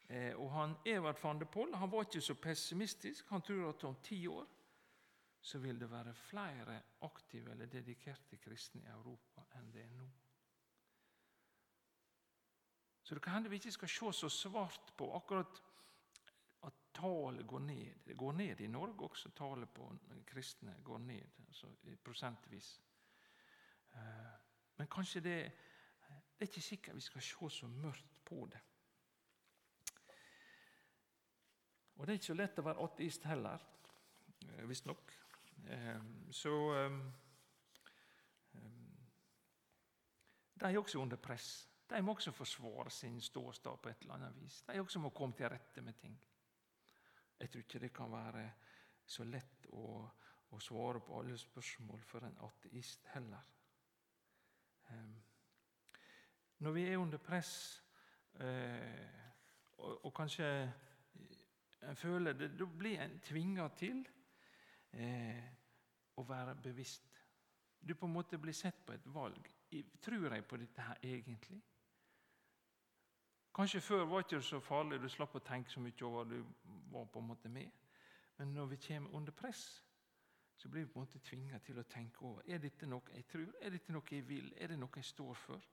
Eh, 0.08 0.34
og 0.36 0.52
han, 0.52 0.76
Evert 0.86 1.24
van 1.24 1.40
de 1.40 1.46
Poll 1.46 1.74
han 1.76 1.92
var 1.92 2.08
ikke 2.08 2.22
så 2.22 2.36
pessimistisk. 2.36 3.30
Han 3.30 3.42
tror 3.42 3.70
at 3.70 3.84
om 3.84 3.96
ti 4.04 4.28
år 4.28 4.48
så 5.42 5.60
vil 5.64 5.80
det 5.80 5.92
være 5.92 6.14
flere 6.14 6.82
aktive 7.02 7.52
eller 7.52 7.66
dedikerte 7.72 8.38
kristne 8.38 8.82
i 8.82 8.92
Europa 8.92 9.46
enn 9.56 9.72
det 9.72 9.84
er 9.84 9.94
nå. 9.96 10.08
Så 13.04 13.16
det 13.16 13.24
kan 13.24 13.38
hende 13.38 13.50
vi 13.50 13.56
ikke 13.62 13.72
skal 13.72 13.90
se 13.90 14.14
så 14.14 14.30
svart 14.30 14.92
på 14.98 15.08
akkurat 15.16 15.48
at 15.48 15.67
tallet 16.98 17.48
går 17.48 17.60
ned. 17.60 18.04
Det 18.06 18.18
går 18.18 18.32
ned 18.34 18.62
i 18.62 18.68
Norge 18.68 19.06
også. 19.06 19.30
Tallet 19.38 19.70
på 19.70 19.90
kristne 20.26 20.76
går 20.84 20.98
ned 20.98 21.42
altså 21.48 21.70
prosentvis. 22.04 22.82
Eh, 23.94 24.34
men 24.78 24.88
kanskje 24.88 25.22
det, 25.22 25.38
det 26.08 26.46
er 26.46 26.50
ikke 26.50 26.62
sikkert 26.62 26.96
vi 26.96 27.02
skal 27.02 27.22
se 27.22 27.50
så 27.60 27.68
mørkt 27.68 28.22
på 28.26 28.48
det. 28.52 28.62
Og 31.96 32.06
det 32.06 32.14
er 32.14 32.20
ikke 32.20 32.32
så 32.32 32.38
lett 32.38 32.60
å 32.62 32.66
være 32.66 32.84
ateist 32.86 33.24
heller, 33.26 33.64
eh, 34.46 34.68
visstnok. 34.70 35.14
Eh, 35.68 36.02
så 36.32 36.58
De 40.58 40.66
er 40.66 40.78
også 40.78 41.00
under 41.00 41.18
press. 41.22 41.68
De 41.90 42.02
må 42.02 42.16
også 42.16 42.32
forsvare 42.32 42.90
sin 42.90 43.22
ståstad 43.22 43.78
på 43.78 43.90
et 43.90 44.02
eller 44.02 44.14
annet 44.14 44.40
vis. 44.42 44.62
De 44.66 44.80
også 44.80 45.00
må 45.00 45.10
komme 45.10 45.36
til 45.38 45.50
rette 45.50 45.82
med 45.82 45.94
ting. 45.94 46.18
Jeg 47.40 47.50
tror 47.50 47.60
ikke 47.64 47.80
det 47.80 47.94
kan 47.94 48.12
være 48.12 48.46
så 49.06 49.24
lett 49.24 49.68
å, 49.72 49.86
å 50.50 50.60
svare 50.60 51.00
på 51.06 51.20
alle 51.20 51.38
spørsmål 51.38 52.04
for 52.08 52.26
en 52.26 52.38
ateist 52.48 53.06
heller. 53.14 53.46
Um, 54.90 55.16
når 56.60 56.72
vi 56.72 56.86
er 56.88 56.98
under 56.98 57.18
press, 57.18 57.84
eh, 58.40 59.08
og, 59.78 60.06
og, 60.06 60.14
kanskje 60.14 60.48
en 61.82 61.96
føler 61.96 62.34
det, 62.34 62.50
da 62.60 62.66
blir 62.66 63.02
en 63.04 63.20
tvinga 63.22 63.68
til 63.78 64.02
eh, 64.98 65.44
å 66.18 66.26
være 66.26 66.56
bevisst. 66.64 67.22
Du 67.78 67.94
på 67.96 68.10
en 68.10 68.16
måte 68.16 68.40
blir 68.42 68.58
sett 68.58 68.80
på 68.86 68.96
et 68.96 69.06
valg. 69.14 69.52
Tror 70.02 70.34
jeg 70.34 70.48
på 70.48 70.58
dette 70.58 70.82
her 70.82 71.04
egentlig? 71.04 71.62
Kanskje 73.58 73.82
før 73.82 74.06
var 74.06 74.22
det 74.22 74.26
ikke 74.26 74.42
så 74.42 74.60
farlig, 74.60 75.00
du 75.02 75.10
slapp 75.10 75.36
å 75.36 75.40
tenke 75.42 75.72
så 75.74 75.82
mye 75.82 76.04
over 76.06 76.28
du 76.30 76.44
var 76.94 77.08
på 77.10 77.20
en 77.20 77.26
måte 77.26 77.50
med. 77.50 77.72
Men 78.38 78.52
når 78.54 78.66
vi 78.66 78.78
kommer 78.88 79.16
under 79.18 79.34
press, 79.34 79.64
så 80.58 80.70
blir 80.70 80.86
vi 80.86 80.92
på 80.92 81.00
en 81.00 81.08
måte 81.08 81.22
tvinga 81.26 81.58
til 81.66 81.80
å 81.82 81.86
tenke 81.90 82.22
over 82.22 82.46
er 82.46 82.62
dette 82.62 82.86
noe 82.86 83.16
jeg 83.16 83.26
tror, 83.26 83.56
er 83.62 83.74
dette 83.74 83.96
noe 83.96 84.14
jeg 84.14 84.28
vil, 84.30 84.54
er 84.62 84.68
det 84.68 84.78
noe 84.78 85.02
jeg 85.02 85.10
står 85.10 85.34
for. 85.34 85.66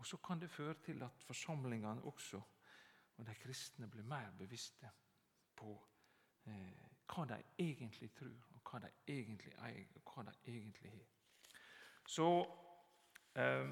Og 0.00 0.06
Så 0.06 0.16
kan 0.16 0.40
det 0.40 0.50
føre 0.50 0.74
til 0.74 1.02
at 1.02 1.28
forsamlingene 1.28 2.08
også, 2.08 2.40
og 3.16 3.26
de 3.26 3.34
kristne, 3.34 3.88
blir 3.88 4.08
mer 4.08 4.32
bevisste 4.38 4.88
på 5.56 5.76
eh, 6.46 6.84
hva 7.04 7.26
de 7.34 7.42
egentlig 7.58 8.14
tror, 8.16 8.48
og 8.54 8.70
hva 8.70 8.80
de 8.86 8.94
egentlig 9.12 9.52
eier, 9.60 9.92
og 9.94 10.08
hva 10.08 10.24
de 10.30 10.38
egentlig 10.56 10.90
har. 10.90 11.04
Så 12.08 12.30
eh, 13.36 13.68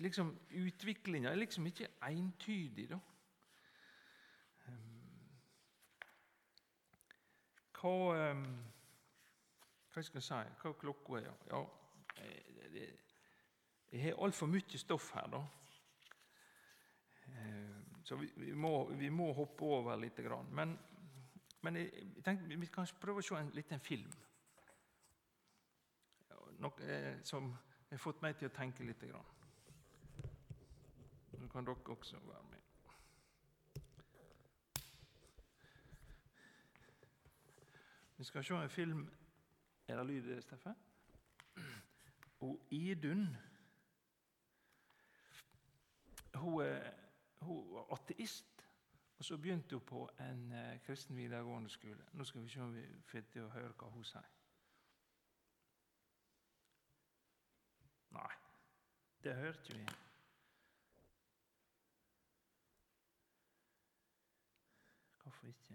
liksom, 0.00 0.32
Utviklinga 0.50 1.30
er 1.30 1.40
liksom 1.40 1.66
ikke 1.66 1.88
entydig, 2.08 2.88
da. 2.90 2.98
Hva, 7.78 7.92
hva 9.94 10.02
skal 10.02 10.18
jeg 10.18 10.26
si? 10.26 10.40
Hva 10.62 10.72
klokka 10.80 11.20
er? 11.20 11.28
Ja, 11.52 11.60
jeg 13.92 14.02
har 14.02 14.24
altfor 14.24 14.50
mye 14.50 14.78
stoff 14.78 15.12
her, 15.14 15.30
da. 15.32 15.44
Så 18.04 18.16
vi, 18.16 18.52
må, 18.52 18.90
vi 18.96 19.08
må, 19.08 19.32
hoppe 19.36 19.64
over 19.64 19.96
litt. 20.00 20.18
Men, 20.50 20.78
men 21.62 21.76
jeg, 21.76 22.06
tenkte 22.24 22.56
vi 22.56 22.70
kan 22.72 22.88
prøve 23.00 23.20
å 23.20 23.26
se 23.26 23.36
en 23.36 23.50
liten 23.54 23.80
film. 23.84 24.12
Noe 26.58 26.88
eh, 26.88 27.18
som 27.22 27.52
har 27.90 28.00
fått 28.02 28.22
meg 28.24 28.38
til 28.40 28.48
å 28.48 28.54
tenke 28.56 28.86
litt. 28.86 29.04
Nå 29.12 29.37
kan 31.58 31.66
dere 31.66 31.96
også 31.96 32.18
være 32.18 32.42
med. 32.50 32.58
Vi 38.16 38.24
skal 38.24 38.44
se 38.44 38.54
en 38.54 38.70
film 38.70 39.08
Er 39.88 39.96
det 39.96 40.06
lyd 40.06 40.38
i? 40.38 40.72
Og 42.40 42.66
Idun 42.70 43.36
hun, 46.34 46.64
hun 47.40 47.74
var 47.74 47.92
ateist, 47.92 48.66
og 49.18 49.24
så 49.24 49.36
begynte 49.36 49.76
hun 49.76 49.86
på 49.86 50.10
en 50.20 50.52
eh, 50.52 50.80
kristen 50.80 51.16
videregående 51.16 51.70
skole. 51.70 52.04
Nå 52.12 52.24
skal 52.24 52.42
vi 52.42 52.48
se 52.48 52.60
om 52.60 52.74
vi 52.74 52.86
får 53.04 53.20
til 53.20 53.42
å 53.42 53.48
høre 53.48 53.72
hva 53.72 53.88
hun 53.88 54.04
sier. 54.04 54.28
Nei, 58.10 58.34
det 59.24 59.34
hørte 59.34 59.74
vi. 59.74 60.07
Hvorfor 65.40 65.74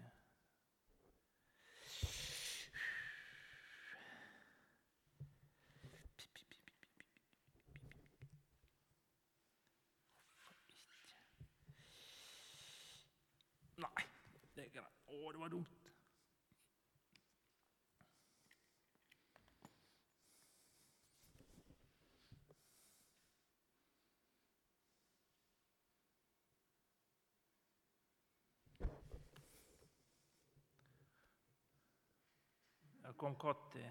ikke? 14.64 14.80
Å, 15.06 15.32
det 15.32 15.40
var 15.40 15.48
dumt. 15.48 15.83
Her 33.14 33.18
kom 33.18 33.36
Katti. 33.38 33.84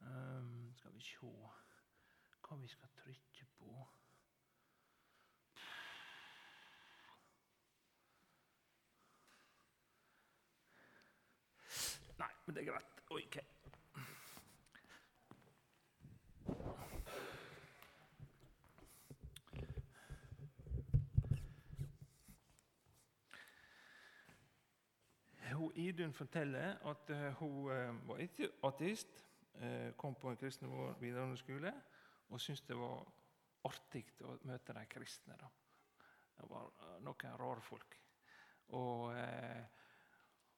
Um, 0.00 0.74
skal 0.76 0.92
vi 0.92 1.00
se 1.00 1.28
hva 2.44 2.56
vi 2.60 2.68
skal 2.68 2.90
trykke 2.98 3.46
på. 3.56 3.86
Nei, 12.18 12.28
Men 12.44 12.54
det 12.54 12.66
er 12.66 12.72
greit. 12.74 13.04
Ok. 13.08 13.40
Idun 25.84 26.12
forteller 26.12 26.78
at 26.88 27.10
uh, 27.10 27.26
hun 27.38 27.70
uh, 27.70 28.08
var 28.08 28.22
ateist, 28.68 29.24
uh, 29.60 29.90
kom 29.96 30.14
på 30.14 30.30
en 30.30 30.38
kristen 30.40 30.70
videregående 31.00 31.36
skole 31.36 31.72
og 32.30 32.40
syntes 32.40 32.64
det 32.64 32.76
var 32.78 33.04
artig 33.68 34.04
å 34.24 34.38
møte 34.48 34.74
de 34.76 34.84
kristne. 34.88 35.36
Da. 35.40 35.50
Det 36.38 36.48
var 36.48 36.72
noen 37.04 37.36
rare 37.40 37.62
folk. 37.62 37.98
Og 38.74 39.12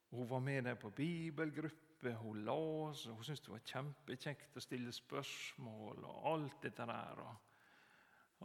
hun 0.09 0.29
var 0.29 0.39
med 0.39 0.63
dem 0.63 0.79
på 0.79 0.89
bibelgruppe, 0.95 2.13
hun 2.21 2.41
las, 2.47 3.03
og 3.05 3.19
hun 3.19 3.27
syntes 3.27 3.43
det 3.45 3.53
var 3.53 3.67
kjempekjekt 3.67 4.57
å 4.57 4.63
stille 4.63 4.95
spørsmål 4.95 6.07
og 6.07 6.25
alt 6.31 6.57
dette 6.63 6.87
der. 6.87 7.21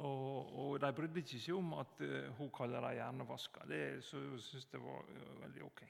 Og, 0.02 0.52
og 0.66 0.76
de 0.82 0.92
brydde 0.98 1.22
ikke 1.22 1.40
seg 1.46 1.56
om 1.56 1.74
at 1.78 2.04
hun 2.36 2.52
kaller 2.54 2.84
dem 2.84 2.98
hjernevasker. 2.98 3.66
Det 3.70 3.82
syntes 4.10 4.68
det 4.74 4.82
var 4.82 5.08
veldig 5.46 5.68
ok. 5.70 5.86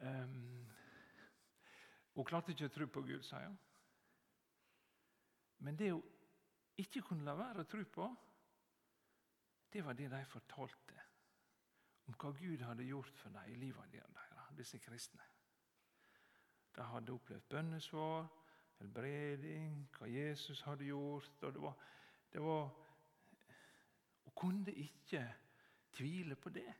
Um, 0.00 0.66
hun 2.14 2.26
klarte 2.26 2.52
ikke 2.52 2.68
å 2.70 2.74
tro 2.74 2.86
på 2.90 3.02
Gud, 3.06 3.22
sier 3.26 3.46
hun. 3.48 3.58
Men 5.64 5.78
det 5.78 5.92
hun 5.92 6.02
ikke 6.78 7.02
kunne 7.06 7.26
la 7.26 7.36
være 7.38 7.62
å 7.62 7.70
tro 7.70 7.84
på, 7.86 8.08
det 9.72 9.82
var 9.84 9.96
det 9.98 10.10
de 10.10 10.20
fortalte 10.30 11.00
om 12.06 12.16
hva 12.20 12.30
Gud 12.36 12.62
hadde 12.62 12.86
gjort 12.86 13.18
for 13.18 13.34
dem 13.34 13.50
i 13.50 13.58
livet 13.58 13.92
deres, 13.92 14.30
disse 14.58 14.78
kristne. 14.78 15.24
De 16.74 16.84
hadde 16.86 17.14
opplevd 17.14 17.46
bønnesvar, 17.50 18.26
helbreding, 18.78 19.84
hva 19.96 20.10
Jesus 20.10 20.62
hadde 20.66 20.84
gjort. 20.90 21.42
og 21.42 21.52
det 21.54 21.62
var, 21.62 21.76
det 22.32 22.42
var 22.42 22.80
Hun 24.24 24.32
kunne 24.34 24.72
ikke 24.72 25.34
tvile 25.92 26.36
på 26.36 26.48
det. 26.48 26.74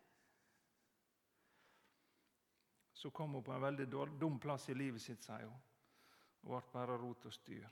Så 3.05 3.11
kom 3.11 3.33
hun 3.33 3.45
på 3.45 3.53
en 3.53 3.61
veldig 3.61 3.87
dum 4.21 4.39
plass 4.41 4.69
i 4.69 4.75
livet 4.75 5.03
sitt, 5.03 5.21
sier 5.21 5.43
hun. 5.45 5.59
Og 6.41 6.55
ble 6.55 6.61
bare 6.73 6.95
rot 6.97 7.27
og 7.29 7.35
styr 7.37 7.67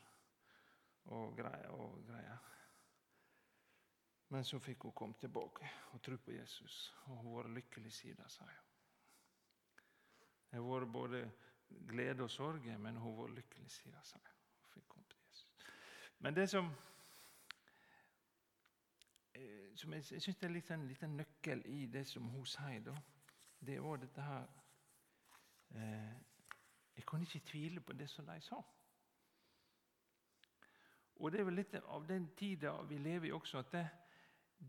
og 1.08 1.32
greier. 1.38 1.70
og 1.72 2.02
greier. 2.04 2.50
Men 4.28 4.44
så 4.44 4.60
fikk 4.60 4.84
hun 4.84 4.92
komme 4.92 5.16
tilbake 5.20 5.72
og 5.94 6.04
tro 6.04 6.20
på 6.20 6.36
Jesus, 6.36 6.92
og 7.06 7.16
hun 7.16 7.32
var 7.38 7.48
lykkelig 7.48 7.92
siden, 7.92 8.28
sa 8.28 8.44
hun. 8.44 8.68
Det 10.50 10.60
har 10.60 10.68
vært 10.68 10.92
både 11.00 11.24
glede 11.88 12.28
og 12.28 12.30
sorg, 12.30 12.68
men 12.78 13.00
hun 13.00 13.16
var 13.16 13.32
lykkelig 13.32 13.70
siden, 13.70 14.04
sa 14.04 14.20
hun. 14.20 14.38
fikk 14.74 14.88
komme 14.88 15.08
til 15.08 15.18
Jesus. 15.30 15.68
Men 16.18 16.36
det 16.36 16.50
som, 16.50 16.74
eh, 19.34 19.76
som 19.76 19.92
jeg, 19.92 20.12
jeg 20.12 20.22
syns 20.22 20.42
er 20.42 20.74
en 20.76 20.88
liten 20.88 21.16
nøkkel 21.16 21.62
i 21.64 21.86
det 21.86 22.06
som 22.06 22.28
hun 22.28 22.44
sier, 22.44 22.84
da, 22.84 23.00
det 23.60 23.82
var 23.82 23.96
dette 23.96 24.20
her 24.20 24.61
Jeg 25.74 27.04
kunne 27.06 27.22
ikke 27.22 27.46
tvile 27.46 27.80
på 27.80 27.92
det 27.92 28.10
som 28.10 28.26
de 28.26 28.40
sa. 28.40 28.60
Og 31.16 31.32
det 31.32 31.40
er 31.40 31.44
vel 31.44 31.54
litt 31.60 31.74
av 31.80 32.06
den 32.08 32.28
tida 32.36 32.72
vi 32.88 32.98
lever 32.98 33.28
i 33.28 33.32
også, 33.32 33.58
at 33.62 33.72
det, 33.72 33.86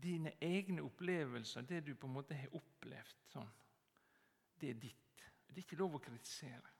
dine 0.02 0.32
egne 0.42 0.82
opplevelser, 0.82 1.66
det 1.66 1.86
du 1.86 1.94
på 1.94 2.06
en 2.06 2.12
måte 2.12 2.34
har 2.34 2.54
opplevd, 2.54 3.16
sånn, 3.30 3.50
det 4.60 4.70
er 4.70 4.80
ditt. 4.82 5.24
Det 5.46 5.60
er 5.60 5.64
ikke 5.64 5.78
lov 5.78 5.96
å 5.98 6.02
kritisere. 6.02 6.72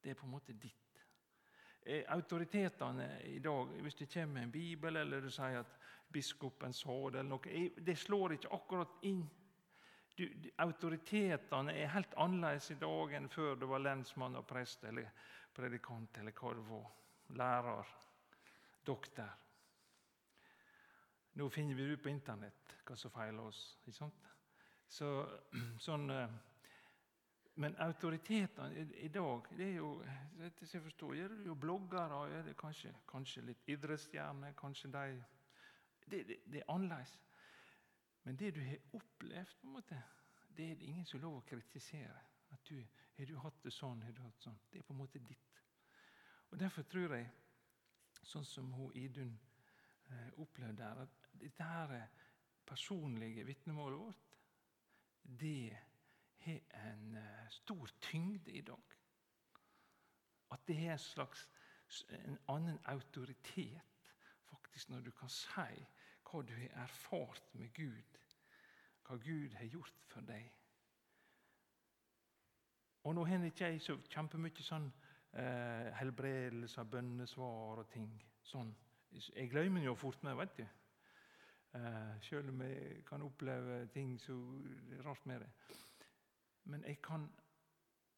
Det 0.00 0.12
er 0.12 0.18
på 0.18 0.26
en 0.26 0.34
måte 0.36 0.52
ditt. 0.52 0.80
eh, 1.86 2.04
autoritetene 2.08 3.22
i 3.28 3.38
dag, 3.38 3.74
hvis 3.82 3.94
det 3.94 4.08
kommer 4.08 4.42
en 4.42 4.52
bibel, 4.52 4.96
eller 4.96 5.20
du 5.20 5.30
sier 5.30 5.58
at 5.60 5.74
biskopen 6.12 6.72
sa 6.72 7.10
det, 7.10 7.18
eller 7.18 7.28
noe, 7.28 7.48
eh, 7.48 7.70
det 7.76 7.98
slår 7.98 8.32
ikke 8.32 8.52
akkurat 8.56 9.02
inn. 9.02 9.24
Du, 10.14 10.24
autoritetene 10.62 11.74
er 11.74 11.90
helt 11.90 12.12
annerledes 12.22 12.70
i 12.70 12.78
dag 12.78 13.16
enn 13.18 13.30
før 13.32 13.56
det 13.58 13.68
var 13.70 13.82
lensmann 13.82 14.38
og 14.38 14.46
prest 14.46 14.84
eller 14.86 15.10
predikant 15.54 16.20
eller 16.20 16.36
hva 16.38 16.52
det 16.54 16.66
var. 16.68 16.86
Lærer, 17.34 17.90
doktor. 18.86 19.32
Nå 21.34 21.48
finner 21.50 21.74
vi 21.74 21.88
ut 21.90 22.02
på 22.02 22.12
Internett 22.12 22.76
hva 22.86 22.96
som 22.98 23.10
feiler 23.10 23.48
oss. 23.48 23.62
ikke 23.82 23.96
sant? 23.96 24.32
Så, 24.86 25.08
sånn, 25.86 26.06
eh, 26.14 26.36
men 27.62 27.76
autoritetene 27.82 28.86
i, 28.98 29.08
dag 29.14 29.46
det 29.54 29.66
er 29.66 29.76
jo 29.78 29.90
jeg 30.38 30.82
forstår, 30.82 31.14
er 31.14 31.34
det 31.34 31.46
jo 31.46 31.54
bloggere, 31.58 32.24
er 32.38 32.42
det 32.46 32.56
kanskje, 32.58 32.90
kanskje 33.10 33.44
litt 33.46 33.68
idrettsstjerner 33.70 34.56
kanskje 34.58 34.90
de, 34.90 35.04
det, 36.06 36.24
det, 36.28 36.38
det, 36.50 36.62
er 36.62 36.72
annerledes. 36.74 37.14
Men 38.24 38.36
det 38.36 38.54
du 38.56 38.60
har 38.64 38.78
opplevd, 38.92 39.56
på 39.60 39.66
en 39.66 39.72
måte, 39.72 40.02
det 40.56 40.70
er 40.70 40.76
det 40.80 40.88
ingen 40.88 41.06
som 41.06 41.20
lov 41.20 41.38
å 41.38 41.46
kritisere. 41.46 42.20
At 42.54 42.68
du, 42.68 42.78
Har 43.16 43.26
du 43.26 43.36
hatt 43.38 43.62
det 43.62 43.72
sånn? 43.72 44.02
har 44.02 44.12
du 44.12 44.22
hatt 44.22 44.42
sånn? 44.42 44.58
Det 44.70 44.78
er 44.78 44.86
på 44.86 44.94
en 44.94 44.98
måte 44.98 45.18
ditt. 45.18 45.62
Og 46.50 46.58
Derfor 46.58 46.82
tror 46.82 47.14
jeg, 47.14 47.30
sånn 48.22 48.44
som 48.44 48.72
hun 48.72 48.94
Idun 48.96 49.34
eh, 50.10 50.30
opplevde 50.40 50.82
der, 50.82 51.02
at 51.04 51.28
dette 51.40 51.64
her 51.64 52.08
personlige 52.66 53.44
vitnemålet 53.44 53.98
vårt 53.98 54.38
det 55.40 55.76
har 56.44 56.60
en 56.90 57.16
eh, 57.16 57.48
stor 57.50 57.90
tyngde 58.00 58.52
i 58.52 58.60
dag. 58.60 58.96
At 60.50 60.66
det 60.68 60.76
har 60.76 60.92
en 60.92 60.98
slags 60.98 61.48
en 62.08 62.38
annen 62.48 62.78
autoritet 62.84 63.80
faktisk 64.48 64.88
når 64.88 65.00
du 65.00 65.10
kan 65.10 65.28
si 65.28 65.86
hva 66.24 66.42
du 66.42 66.52
har 66.56 66.82
erfart 66.84 67.54
med 67.54 67.72
Gud, 67.76 68.20
hva 69.06 69.16
Gud 69.16 69.54
har 69.58 69.70
gjort 69.70 70.06
for 70.08 70.26
deg. 70.26 70.52
Og 73.04 73.14
Nå 73.14 73.24
har 73.24 73.44
ikke 73.44 73.68
jeg 73.68 73.82
så 73.84 73.98
kjempemye 74.08 74.64
sånn 74.64 74.86
eh, 75.36 75.90
helbredelse, 75.98 76.84
bønnesvar 76.84 77.82
og 77.82 77.90
ting. 77.92 78.08
sånn. 78.44 78.74
Jeg 79.12 79.50
glemmer 79.50 79.84
jo 79.84 79.94
fort 79.94 80.22
meg, 80.24 80.36
vet 80.36 80.56
du. 80.56 80.64
Eh, 81.74 82.22
selv 82.22 82.48
om 82.48 82.62
jeg 82.62 83.04
kan 83.06 83.22
oppleve 83.22 83.86
ting 83.92 84.14
er 84.28 85.02
rart 85.04 85.26
med 85.26 85.40
det. 85.40 85.50
Men 86.64 86.84
jeg 86.84 87.02
kan, 87.02 87.28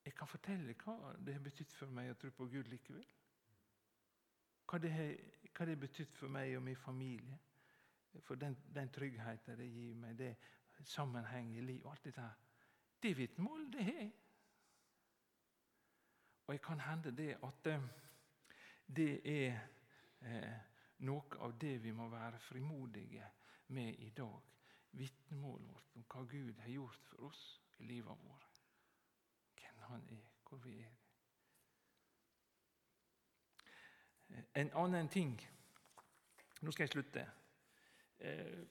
jeg 0.04 0.14
kan 0.14 0.28
fortelle 0.28 0.74
hva 0.84 1.14
det 1.18 1.34
har 1.34 1.42
betydd 1.42 1.72
for 1.72 1.90
meg 1.90 2.10
å 2.10 2.18
tro 2.20 2.30
på 2.30 2.46
Gud 2.52 2.70
likevel. 2.70 3.06
Hva 4.66 4.78
det 4.78 4.92
har 4.92 5.74
betydd 5.80 6.14
for 6.14 6.28
meg 6.28 6.56
og 6.56 6.62
min 6.62 6.76
familie. 6.76 7.38
For 8.24 8.34
den, 8.34 8.56
den 8.74 8.92
tryggheten 8.92 9.58
det 9.58 9.66
gir 9.70 9.94
meg, 9.94 10.18
det 10.18 10.36
sammenheng 10.86 11.56
i 11.56 11.60
livet 11.60 11.90
alt 11.90 12.04
dette. 12.04 12.28
Det 13.02 13.14
mål, 13.38 13.72
det 13.72 13.84
har 13.84 13.92
jeg. 13.92 14.12
Og 16.46 16.54
jeg 16.54 16.62
kan 16.62 16.80
hende 16.80 17.16
det 17.16 17.36
at 17.42 17.66
eh, 17.66 17.86
det 18.96 19.12
er 19.24 19.58
eh, 20.22 20.58
noe 20.98 21.40
av 21.42 21.56
det 21.60 21.82
vi 21.82 21.90
må 21.92 22.08
være 22.08 22.38
frimodige 22.38 23.26
med 23.68 23.94
i 23.98 24.10
dag. 24.10 24.42
Vitnemålet 24.96 25.66
vårt 25.68 25.96
om 25.96 26.04
hva 26.08 26.22
Gud 26.30 26.60
har 26.62 26.70
gjort 26.70 27.02
for 27.10 27.26
oss 27.28 27.42
i 27.78 27.84
livet 27.84 28.22
vårt. 28.22 28.62
Hvem 29.56 29.82
Han 29.88 30.06
er, 30.10 30.30
hvor 30.48 30.58
vi 30.58 30.78
er. 30.80 30.94
En 34.54 34.70
annen 34.74 35.08
ting 35.08 35.36
Nå 36.60 36.72
skal 36.72 36.82
jeg 36.82 36.90
slutte. 36.90 37.22
Eh, 38.18 38.62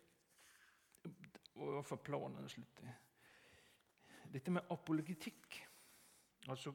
og 1.56 1.82
hvert 1.88 2.04
planen 2.04 2.50
slutte. 2.50 2.96
Dette 4.34 4.52
med 4.52 4.72
apologetikk, 4.74 5.60
altså 6.50 6.74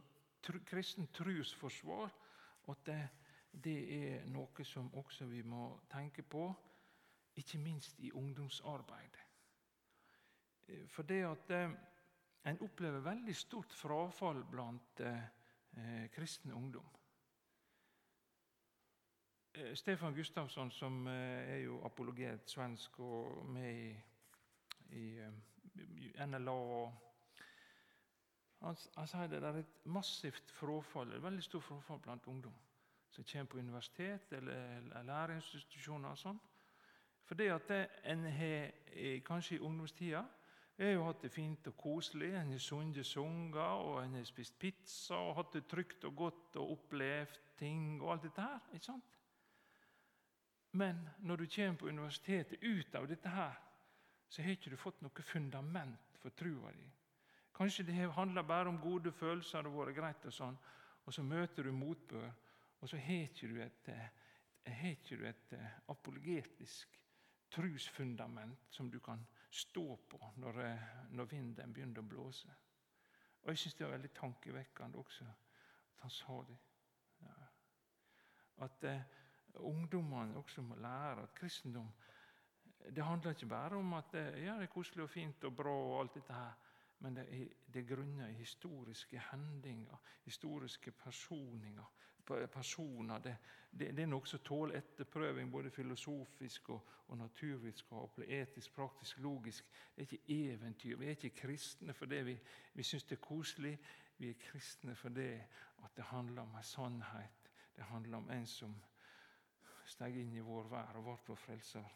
kristen 0.67 1.11
trosforsvar, 1.13 2.11
at 2.71 2.87
det, 2.87 3.01
det 3.53 3.79
er 3.97 4.29
noe 4.31 4.65
som 4.65 4.89
også 4.95 5.27
vi 5.29 5.43
må 5.43 5.81
tenke 5.91 6.23
på 6.23 6.47
ikke 7.37 7.59
minst 7.59 7.99
i 8.01 8.13
ungdomsarbeidet. 8.13 9.27
Eh, 10.69 10.87
for 10.89 11.03
det 11.03 11.21
at 11.27 11.51
eh, 11.57 11.77
en 12.47 12.63
opplever 12.65 13.05
veldig 13.05 13.37
stort 13.37 13.75
frafall 13.75 14.45
blant 14.51 15.01
eh 15.05 16.09
kristen 16.11 16.53
ungdom. 16.53 17.00
Eh, 19.55 19.75
Stefan 19.75 20.15
Gustavsson, 20.15 20.71
som 20.71 21.07
eh, 21.07 21.55
er 21.55 21.57
jo 21.57 21.81
apologet 21.85 22.51
svensk 22.51 22.99
og 22.99 23.47
med 23.47 23.97
i, 24.91 25.19
i 25.99 26.13
NLA 26.27 26.91
han, 28.61 28.77
han 28.97 29.09
sier 29.09 29.27
det 29.27 29.41
er 29.43 29.59
et 29.59 29.87
massivt 29.91 30.53
frafall, 30.55 31.13
et 31.17 31.23
veldig 31.23 31.43
stort 31.43 31.65
frafall 31.67 31.99
blant 32.05 32.27
ungdom 32.31 32.55
som 33.11 33.25
kommer 33.25 33.51
på 33.51 33.59
universitet 33.59 34.33
eller 34.33 35.03
læreinstitusjoner. 35.03 36.11
og 36.11 36.19
sånn. 36.19 36.39
Det 37.39 37.49
at 37.51 37.73
en 38.05 38.25
har 38.31 38.71
kanskje 39.27 39.57
i 39.57 39.65
ungdomstida 39.67 40.23
har 40.79 40.93
jo 40.93 41.07
hatt 41.09 41.23
det 41.23 41.33
fint 41.33 41.67
og 41.67 41.77
koselig. 41.77 42.35
En 42.35 42.53
har 42.55 42.63
sunget 42.63 43.07
sanger, 43.07 43.83
og 43.87 44.05
en 44.05 44.15
har 44.15 44.25
spist 44.25 44.59
pizza 44.59 45.19
og 45.19 45.35
hatt 45.41 45.59
det 45.59 45.67
trygt 45.67 46.05
og 46.05 46.17
godt 46.17 46.61
og 46.63 46.77
opplevd 46.77 47.41
ting 47.59 48.03
og 48.03 48.13
alt 48.13 48.29
dette 48.29 48.47
her. 48.47 48.71
ikke 48.75 48.93
sant? 48.93 49.20
Men 50.73 51.09
når 51.19 51.37
du 51.37 51.47
kommer 51.47 51.79
på 51.79 51.89
universitetet 51.89 52.63
ut 52.63 52.95
av 52.95 53.09
dette 53.09 53.29
her, 53.29 53.57
så 54.29 54.43
har 54.43 54.55
ikke 54.55 54.71
du 54.71 54.79
fått 54.79 55.01
noe 55.03 55.25
fundament 55.27 56.19
for 56.23 56.31
trua 56.31 56.71
di. 56.73 56.87
Kanskje 57.57 57.85
det 57.89 57.97
handler 58.15 58.47
bare 58.47 58.69
om 58.69 58.79
gode 58.81 59.13
følelser, 59.13 59.67
og 59.67 59.81
vært 59.81 59.97
greit, 59.97 60.27
og 60.27 60.33
sånn, 60.33 60.57
og 61.05 61.15
så 61.15 61.23
møter 61.27 61.67
du 61.67 61.73
motbør, 61.75 62.31
og 62.81 62.89
så 62.89 62.97
har 62.97 63.27
ikke 63.27 63.51
du 63.51 63.59
et, 63.61 63.91
har 64.65 64.95
ikke 64.95 65.19
du 65.19 65.27
et 65.29 65.55
apologetisk 65.91 67.01
trusfundament 67.51 68.71
som 68.71 68.91
du 68.91 69.01
kan 69.03 69.27
stå 69.51 69.97
på 70.09 70.19
når, 70.37 70.61
eh, 70.65 70.89
når 71.11 71.25
vinden 71.25 71.73
begynner 71.73 72.01
å 72.01 72.07
blåse. 72.07 72.49
Og 73.43 73.49
Jeg 73.49 73.59
syns 73.59 73.75
det 73.75 73.87
var 73.87 73.97
veldig 73.97 74.13
tankevekkende 74.15 74.99
også 74.99 75.25
at 75.25 76.05
han 76.05 76.11
sa 76.11 76.43
det. 76.49 76.59
Ja. 77.23 77.49
At 78.65 78.85
eh, 78.85 79.03
ungdommene 79.55 80.37
også 80.37 80.63
må 80.63 80.75
lære 80.75 81.23
at 81.23 81.35
kristendom 81.35 81.91
det 82.97 83.05
handler 83.05 83.31
ikke 83.31 83.47
bare 83.47 83.77
om 83.77 83.93
at 83.93 84.15
ja, 84.15 84.55
det 84.55 84.63
er 84.63 84.67
koselig 84.67 85.03
og 85.03 85.11
fint 85.11 85.45
og 85.45 85.57
bra, 85.57 85.71
og 85.71 86.01
alt 86.01 86.15
dette 86.15 86.33
her, 86.33 86.53
men 86.99 87.17
det 87.17 87.27
er, 87.29 87.47
det 87.75 87.83
er 87.83 87.97
grunner 87.97 88.29
i 88.29 88.33
historiske 88.33 89.23
hendinger, 89.31 89.97
historiske 90.25 90.91
personer. 90.91 91.87
Det, 92.29 93.37
det, 93.73 93.97
det, 93.97 94.03
er 94.03 94.07
noe 94.07 94.27
som 94.29 94.43
tåler 94.45 94.79
etterprøving, 94.79 95.51
både 95.53 95.71
filosofisk 95.71 96.69
og, 96.71 96.89
og 97.09 97.19
naturvitenskapelig, 97.19 98.29
etisk, 98.41 98.75
praktisk, 98.75 99.19
logisk. 99.19 99.67
Det 99.97 100.03
er 100.03 100.13
ikke 100.13 100.53
eventyr. 100.53 100.97
Vi 100.97 101.07
er 101.07 101.17
ikke 101.17 101.31
kristne 101.43 101.95
fordi 101.95 102.23
vi, 102.29 102.37
vi 102.75 102.83
syns 102.83 103.05
det 103.05 103.17
er 103.19 103.25
koselig. 103.25 103.79
Vi 104.19 104.31
er 104.31 104.39
kristne 104.51 104.95
fordi 104.95 105.31
det 105.97 106.05
handler 106.13 106.43
om 106.43 106.55
en 106.55 106.63
sannhet. 106.63 107.51
Det 107.77 107.85
handler 107.85 108.17
om 108.17 108.31
en 108.31 108.47
som 108.47 108.77
steg 109.91 110.17
inn 110.21 110.35
i 110.37 110.45
vår 110.45 110.69
vær 110.71 110.99
og 111.01 111.07
ble 111.07 111.17
vår 111.29 111.41
frelser. 111.45 111.95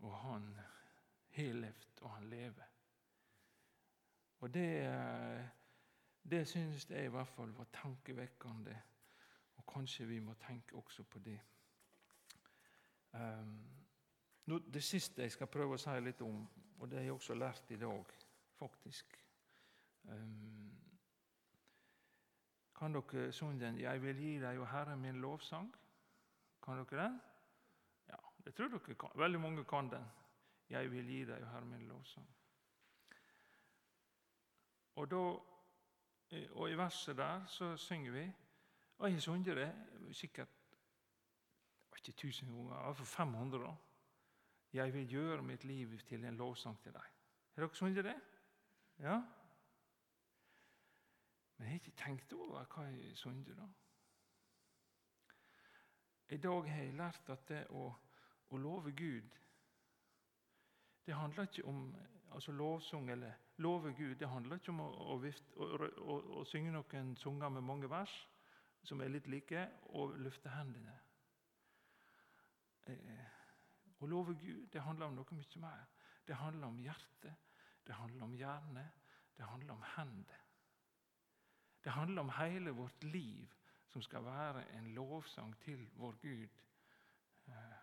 Og 0.00 0.12
han 0.22 0.52
har 1.36 1.56
levd, 1.56 1.88
og 2.00 2.14
han 2.14 2.28
lever. 2.30 2.76
Og 4.40 4.54
det 4.54 4.68
det 6.30 6.48
synes 6.48 6.90
jeg 6.90 7.04
i 7.04 7.08
hvert 7.08 7.28
fall 7.28 7.56
var 7.56 7.66
tankevekkende, 7.72 8.82
og 9.56 9.66
kanskje 9.72 10.06
vi 10.06 10.18
må 10.18 10.34
tenke 10.34 10.76
også 10.76 11.02
på 11.02 11.18
det. 11.18 11.40
Um, 13.12 13.64
det 14.46 14.84
siste 14.84 15.22
jeg 15.22 15.32
skal 15.32 15.46
prøve 15.46 15.74
å 15.74 15.80
si 15.80 15.94
litt 16.00 16.20
om, 16.22 16.44
og 16.78 16.90
det 16.90 16.98
har 16.98 17.04
jeg 17.04 17.12
også 17.12 17.34
lært 17.34 17.70
i 17.70 17.78
dag, 17.80 18.12
faktisk 18.58 19.16
um, 20.02 20.79
Kan 22.80 22.94
dere 22.94 23.32
synge 23.32 23.60
den 23.66 23.78
'Jeg 23.78 24.02
vil 24.02 24.16
gi 24.16 24.38
deg, 24.40 24.58
og 24.58 24.68
Herre, 24.68 24.96
min 24.96 25.20
lovsang'? 25.20 25.76
Kan 26.62 26.78
dere 26.78 27.04
den? 27.04 27.20
Ja, 28.08 28.16
det 28.44 28.54
tror 28.54 28.68
dere 28.68 28.94
kan. 28.94 29.10
Veldig 29.14 29.40
mange 29.40 29.64
kan 29.64 29.90
den. 29.90 30.04
'Jeg 30.70 30.90
vil 30.90 31.06
gi 31.06 31.24
deg, 31.24 31.42
og 31.42 31.50
Herre, 31.50 31.64
min 31.64 31.88
lovsang'. 31.88 32.30
Og 34.96 35.10
da 35.10 35.16
og 36.50 36.70
i 36.70 36.74
verset 36.74 37.16
der 37.16 37.46
så 37.46 37.76
synger 37.76 38.12
vi 38.12 38.32
Og 38.98 39.08
jeg 39.08 39.14
har 39.14 39.20
sunget 39.20 39.56
det 39.56 39.74
sikkert 40.16 40.48
ikke 41.96 42.12
tusen 42.12 42.48
ganger, 42.48 42.76
iallfall 42.84 43.06
500. 43.06 43.64
da. 43.64 43.74
Jeg 44.72 44.94
vil 44.94 45.08
gjøre 45.08 45.42
mitt 45.42 45.64
liv 45.64 45.98
til 45.98 46.24
en 46.24 46.36
lovsang 46.36 46.80
til 46.82 46.92
deg. 46.92 47.02
Har 47.54 47.62
dere 47.62 47.74
sunget 47.74 48.04
det? 48.04 48.16
Ja? 48.98 49.20
Men 51.60 51.66
jeg 51.66 51.72
har 51.72 51.80
ikke 51.80 51.96
tenkt 52.00 52.32
over 52.32 52.62
hva 52.72 52.82
jeg 52.88 53.16
synder, 53.20 53.58
da. 53.58 53.66
I 56.32 56.38
dag 56.40 56.68
har 56.70 56.78
jeg 56.86 56.94
lært 56.96 57.28
at 57.28 57.42
det 57.50 57.58
å, 57.76 57.82
å 58.48 58.56
love 58.56 58.94
Gud 58.96 59.34
Det 61.04 61.18
handler 61.18 61.50
ikke 61.50 61.66
om 61.68 61.82
altså 62.32 62.54
lovsang 62.56 63.10
eller 63.10 63.36
love 63.60 63.92
Gud. 63.92 64.14
Det 64.16 64.28
handler 64.28 64.56
ikke 64.56 64.72
om 64.72 64.80
å, 64.80 64.88
å, 65.12 65.68
å, 66.00 66.18
å 66.40 66.44
synge 66.48 66.72
noen 66.72 67.12
sanger 67.20 67.52
med 67.52 67.66
mange 67.66 67.90
vers 67.92 68.14
som 68.88 69.02
er 69.04 69.12
litt 69.12 69.28
like, 69.28 69.66
og 69.92 70.16
løfte 70.16 70.52
hendene. 70.54 70.94
Eh, 72.88 73.26
å 74.00 74.08
love 74.08 74.38
Gud 74.40 74.70
det 74.72 74.80
handler 74.86 75.10
om 75.10 75.18
noe 75.18 75.36
mye 75.36 75.64
mer. 75.66 75.84
Det 76.24 76.40
handler 76.40 76.72
om 76.72 76.80
hjerte, 76.80 77.34
det 77.84 77.98
handler 78.00 78.24
om 78.30 78.38
hjerne, 78.38 78.86
det 79.36 79.50
handler 79.50 79.74
om 79.74 79.84
hender. 79.98 80.46
Det 81.84 81.92
handler 81.92 82.22
om 82.22 82.30
hele 82.38 82.70
vårt 82.70 83.04
liv 83.04 83.48
som 83.88 84.02
skal 84.02 84.24
være 84.24 84.64
en 84.78 84.94
lovsang 84.94 85.56
til 85.60 85.88
vår 85.94 86.12
Gud. 86.22 86.48
Eh, 87.48 87.78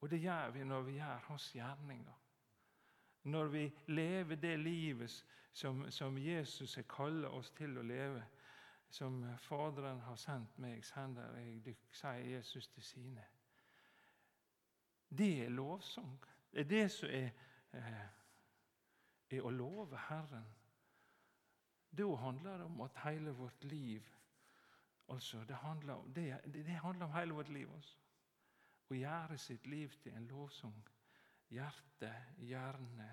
og 0.00 0.10
det 0.10 0.20
gjør 0.20 0.50
vi 0.50 0.64
når 0.64 0.82
vi 0.82 0.92
gjør 0.92 1.22
hans 1.28 1.52
gjerninger. 1.52 2.20
Når 3.22 3.46
vi 3.46 3.72
lever 3.86 4.36
det 4.36 4.58
livet 4.58 5.24
som, 5.52 5.90
som 5.90 6.18
Jesus 6.18 6.74
har 6.74 6.82
kalt 6.82 7.24
oss 7.24 7.50
til 7.56 7.78
å 7.78 7.82
leve. 7.82 8.24
Som 8.90 9.24
Faderen 9.38 10.00
har 10.06 10.16
sendt 10.16 10.58
meg, 10.62 10.84
sender 10.86 11.34
jeg 11.38 11.62
dykk, 11.64 11.86
sier 11.94 12.26
Jesus 12.36 12.68
til 12.70 12.82
sine. 12.82 13.24
Det 15.08 15.46
er 15.46 15.50
lovsang. 15.50 16.18
Det 16.52 16.60
er 16.60 16.68
det 16.70 16.84
som 16.92 17.08
er, 17.10 17.30
eh, 17.72 18.04
er 19.30 19.42
å 19.42 19.50
love 19.50 19.98
Herren. 20.08 20.46
Da 21.98 22.14
handler 22.14 22.56
det 22.58 22.66
om 22.66 22.80
at 22.80 22.96
hele 23.04 23.30
vårt 23.30 23.64
liv 23.64 24.02
altså, 25.08 25.44
det, 25.44 25.56
handler 25.56 25.94
om, 25.94 26.14
det, 26.14 26.40
det 26.54 26.66
handler 26.66 27.06
om 27.06 27.12
hele 27.12 27.34
vårt 27.34 27.48
liv. 27.48 27.74
Altså. 27.74 27.98
Å 28.90 28.94
gjøre 28.94 29.38
sitt 29.38 29.66
liv 29.66 29.92
til 30.02 30.12
en 30.12 30.26
lovsang. 30.28 30.80
Hjerte, 31.50 32.10
hjerne, 32.38 33.08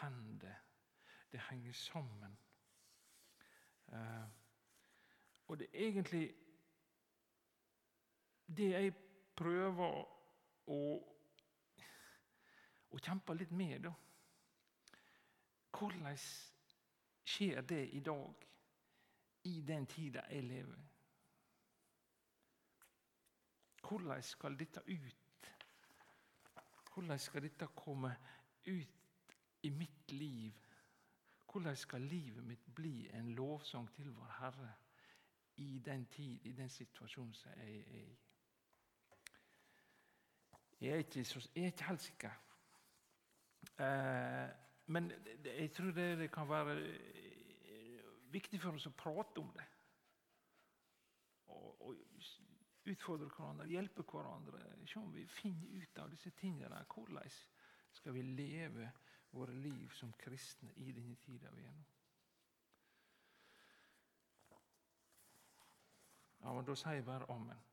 hender. 0.00 0.58
Det 1.32 1.40
henger 1.50 1.72
sammen. 1.72 2.38
Eh, 3.92 4.26
og 5.46 5.58
det 5.58 5.68
er 5.72 5.86
egentlig 5.86 6.24
det 8.46 8.70
jeg 8.70 8.94
prøver 9.36 10.02
å 10.66 10.80
å 12.90 12.98
kjempe 12.98 13.34
litt 13.38 13.52
med. 13.54 13.86
da. 13.86 13.92
Hvordan 15.76 16.16
skjer 17.30 17.60
det 17.62 17.82
i 17.94 18.00
dag, 18.00 18.46
i 19.44 19.60
den 19.66 19.86
tida 19.86 20.24
jeg 20.30 20.44
lever? 20.44 20.86
Hvordan 23.88 24.22
skal 24.22 24.58
dette 24.58 24.82
ut? 24.86 25.16
Hvordan 26.94 27.18
skal 27.18 27.42
dette 27.42 27.66
komme 27.76 28.16
ut 28.66 29.34
i 29.62 29.70
mitt 29.70 30.12
liv? 30.12 30.52
Hvordan 31.52 31.76
skal 31.76 32.00
livet 32.00 32.44
mitt 32.44 32.74
bli 32.74 33.08
en 33.14 33.32
lovsang 33.34 33.88
til 33.94 34.12
vår 34.14 34.36
Herre 34.38 34.72
i 35.56 35.78
den 35.78 36.06
tid, 36.06 36.46
i 36.46 36.52
den 36.52 36.68
situasjonen 36.68 37.34
som 37.34 37.50
jeg 37.56 37.78
er 37.78 37.96
i? 37.96 38.18
Jeg 40.80 40.92
er 40.92 40.96
ikke, 40.96 41.24
så, 41.24 41.48
jeg 41.54 41.62
er 41.62 41.66
ikke 41.66 41.84
helt 41.84 42.02
sikker. 42.02 42.30
Eh, 43.78 44.48
men 44.90 45.10
jeg 45.44 45.72
tror 45.72 45.92
det, 45.94 46.30
kan 46.34 46.48
være 46.48 46.74
eh, 46.82 48.08
viktig 48.32 48.58
for 48.62 48.74
oss 48.74 48.88
å 48.90 48.94
prate 48.98 49.42
om 49.42 49.52
det. 49.54 49.66
Og, 51.54 51.86
og 51.86 52.90
utfordre 52.90 53.30
hverandre, 53.30 53.68
hjelpe 53.70 54.02
hverandre. 54.10 54.64
Se 54.90 54.98
om 54.98 55.12
vi 55.14 55.26
finner 55.30 55.78
ut 55.78 56.02
av 56.02 56.10
disse 56.10 56.32
tingene. 56.40 56.82
Hvordan 56.90 57.30
skal 57.94 58.16
vi 58.16 58.26
leve 58.34 58.90
våre 59.30 59.54
liv 59.54 59.94
som 59.94 60.12
kristne 60.18 60.74
i 60.82 60.90
denne 60.96 61.16
tida 61.22 61.54
vi 61.54 61.66
er 61.68 61.74
nå? 61.76 61.86
Ja, 66.40 66.54
men 66.56 66.64
Da 66.64 66.74
sier 66.74 66.98
jeg 66.98 67.04
bare 67.04 67.28
amen. 67.30 67.69